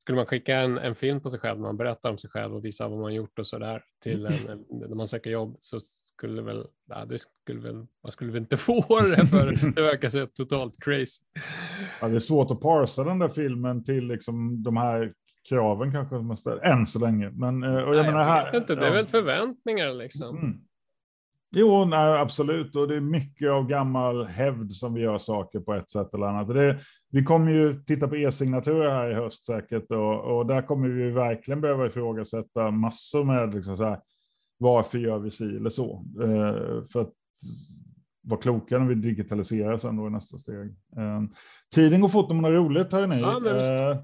skulle 0.00 0.16
man 0.16 0.26
skicka 0.26 0.56
en, 0.56 0.78
en 0.78 0.94
film 0.94 1.20
på 1.20 1.30
sig 1.30 1.40
själv, 1.40 1.60
man 1.60 1.76
berättar 1.76 2.10
om 2.10 2.18
sig 2.18 2.30
själv 2.30 2.54
och 2.54 2.64
visar 2.64 2.88
vad 2.88 2.98
man 2.98 3.14
gjort 3.14 3.38
och 3.38 3.46
så 3.46 3.58
där 3.58 3.82
till 4.02 4.26
en, 4.26 4.64
när 4.70 4.94
man 4.94 5.06
söker 5.06 5.30
jobb 5.30 5.56
så 5.60 5.80
skulle 6.16 6.42
väl, 6.42 6.66
ja, 6.88 7.04
det 7.04 7.18
skulle 7.18 7.60
väl, 7.60 7.86
man 8.02 8.12
skulle 8.12 8.32
väl 8.32 8.42
inte 8.42 8.56
få 8.56 9.00
det 9.16 9.26
för 9.26 9.72
det 9.74 9.82
verkar 9.82 10.08
så 10.08 10.26
totalt 10.26 10.74
crazy. 10.84 11.22
Ja, 12.00 12.08
det 12.08 12.14
är 12.14 12.18
svårt 12.18 12.50
att 12.50 12.60
parsa 12.60 13.04
den 13.04 13.18
där 13.18 13.28
filmen 13.28 13.84
till 13.84 14.06
liksom 14.06 14.62
de 14.62 14.76
här 14.76 15.12
kraven 15.48 15.92
kanske 15.92 16.14
man 16.14 16.36
ställer, 16.36 16.62
än 16.62 16.86
så 16.86 16.98
länge. 16.98 17.30
Men, 17.30 17.62
eh, 17.62 17.74
och 17.74 17.96
jag, 17.96 18.02
Nej, 18.02 18.12
menar, 18.12 18.20
jag 18.20 18.26
här, 18.26 18.56
inte, 18.56 18.74
det 18.74 18.82
är 18.82 18.86
ja. 18.86 18.92
väl 18.92 19.06
förväntningar 19.06 19.94
liksom. 19.94 20.38
Mm. 20.38 20.60
Jo, 21.52 21.84
nej, 21.84 22.18
absolut. 22.18 22.76
Och 22.76 22.88
det 22.88 22.96
är 22.96 23.00
mycket 23.00 23.50
av 23.50 23.66
gammal 23.66 24.26
hävd 24.26 24.72
som 24.72 24.94
vi 24.94 25.00
gör 25.00 25.18
saker 25.18 25.60
på 25.60 25.74
ett 25.74 25.90
sätt 25.90 26.14
eller 26.14 26.26
annat. 26.26 26.48
Det, 26.48 26.78
vi 27.10 27.24
kommer 27.24 27.52
ju 27.52 27.82
titta 27.82 28.08
på 28.08 28.16
e-signaturer 28.16 28.90
här 28.90 29.10
i 29.10 29.14
höst 29.14 29.46
säkert 29.46 29.90
och, 29.90 30.20
och 30.20 30.46
där 30.46 30.62
kommer 30.62 30.88
vi 30.88 31.10
verkligen 31.10 31.60
behöva 31.60 31.86
ifrågasätta 31.86 32.70
massor 32.70 33.24
med 33.24 33.54
liksom 33.54 33.76
så 33.76 33.84
här, 33.84 34.00
varför 34.58 34.98
gör 34.98 35.18
vi 35.18 35.30
si 35.30 35.56
eller 35.56 35.70
så? 35.70 36.04
Eh, 36.22 36.86
för 36.92 37.00
att 37.00 37.12
vara 38.22 38.40
kloka 38.40 38.78
när 38.78 38.86
vi 38.86 38.94
digitaliserar 38.94 39.78
sen 39.78 39.96
då 39.96 40.06
i 40.06 40.10
nästa 40.10 40.38
steg. 40.38 40.66
Eh, 40.96 41.22
tiden 41.74 42.00
går 42.00 42.08
fort 42.08 42.30
om 42.30 42.36
man 42.36 42.44
har 42.44 42.52
roligt, 42.52 42.92
hörni. 42.92 43.20
Ja, 43.20 43.38
men 43.38 43.56
visst. 43.56 43.70
Eh, 43.70 43.76
Eh, 43.80 43.96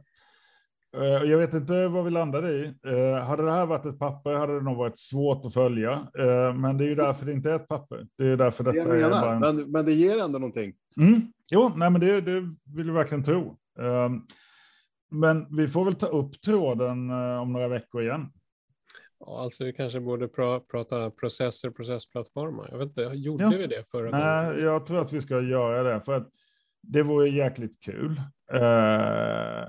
Jag 1.27 1.38
vet 1.38 1.55
inte 1.55 1.88
vad 1.88 2.05
vi 2.05 2.11
landade 2.11 2.51
i. 2.53 2.64
Eh, 2.87 3.25
Hade 3.25 3.42
det 3.44 3.51
här 3.53 3.66
varit 3.66 3.87
ett 3.87 3.99
papper 3.99 4.35
hade 4.35 4.55
det 4.55 4.64
nog 4.64 4.77
varit 4.77 4.99
svårt 4.99 5.44
att 5.46 5.55
följa. 5.55 5.92
Eh, 6.18 6.55
Men 6.55 6.79
det 6.79 6.85
är 6.85 6.88
ju 6.88 6.94
därför 6.94 7.27
det 7.27 7.33
inte 7.33 7.51
är 7.51 7.55
ett 7.57 7.68
papper. 7.68 8.07
Det 8.18 8.25
är 8.27 8.37
därför 8.37 8.64
Det 8.64 8.72
detta 8.72 8.96
jag 8.99 9.01
är 9.16 9.20
bara 9.20 9.33
en... 9.35 9.40
men, 9.40 9.70
men 9.70 9.85
det 9.85 9.92
ger 9.92 10.25
ändå 10.25 10.38
någonting. 10.38 10.72
Mm. 11.01 11.20
Jo, 11.51 11.70
nej, 11.77 11.90
men 11.90 12.01
det, 12.01 12.20
det 12.20 12.40
vill 12.77 12.87
vi 12.87 12.90
verkligen 12.92 13.25
tro. 13.25 13.57
Eh, 13.81 14.11
Men 15.11 15.57
vi 15.57 15.68
får 15.68 15.85
väl 15.85 15.94
ta 15.94 16.07
upp 16.07 16.40
tråden 16.40 17.11
eh, 17.11 17.40
om 17.40 17.53
några 17.53 17.68
veckor 17.68 18.03
igen. 18.03 18.27
Ja, 19.20 19.40
alltså 19.40 19.64
vi 19.64 19.72
kanske 19.72 20.01
borde 20.01 20.29
pra 20.29 20.61
prata 20.61 21.11
processer, 21.11 21.70
processplattformar. 21.70 22.68
Jag 22.70 22.79
vet 22.79 22.88
inte, 22.88 23.03
gjorde 23.03 23.44
Ja. 23.44 23.51
vi 23.51 23.66
det 23.66 23.85
förra 23.90 24.11
gången? 24.11 24.27
Nej, 24.27 24.61
jag 24.62 24.87
tror 24.87 25.01
att 25.01 25.12
vi 25.12 25.20
ska 25.20 25.40
göra 25.40 25.83
det 25.83 26.01
för 26.05 26.12
att 26.12 26.29
det 26.83 27.03
vore 27.03 27.29
jäkligt 27.29 27.81
kul. 27.83 28.20
Eh, 28.53 29.64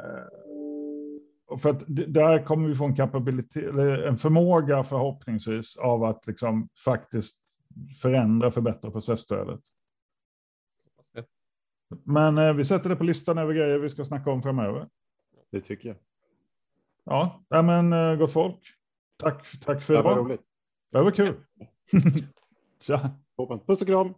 för 1.60 1.70
att 1.70 1.84
det- 1.88 2.06
där 2.06 2.46
kommer 2.46 2.70
vi 2.70 2.76
få 2.76 2.86
en 2.86 2.96
en 4.08 4.18
förmåga 4.18 4.84
förhoppningsvis 4.84 5.78
av 5.78 6.04
att 6.04 6.28
liksom 6.28 6.70
faktiskt 6.86 7.44
förändra, 8.02 8.52
förbättra 8.52 8.92
processstödet. 8.92 9.60
Men 12.04 12.38
eh, 12.38 12.54
vi 12.54 12.66
sätter 12.66 12.90
det 12.90 12.96
på 12.96 13.04
listan 13.04 13.38
över 13.38 13.54
grejer 13.54 13.78
vi 13.78 13.90
ska 13.90 14.06
snacka 14.06 14.32
om 14.32 14.42
framöver. 14.42 14.88
Det 15.52 15.60
tycker 15.60 15.90
jag. 15.90 15.98
Ja, 17.04 17.44
nej, 17.50 17.64
men 17.64 17.94
eh, 17.94 18.16
gott 18.16 18.32
folk. 18.32 18.60
Tack, 19.18 19.60
tack 19.62 19.82
för 19.84 19.94
Det 19.94 20.02
var 20.02 20.12
idag. 20.12 20.26
roligt. 20.26 20.42
Det 20.92 21.02
var 21.02 21.12
kul. 21.12 21.36
Tja. 22.82 23.10
Puss 23.68 23.82
och 23.82 23.88
kram. 23.88 24.14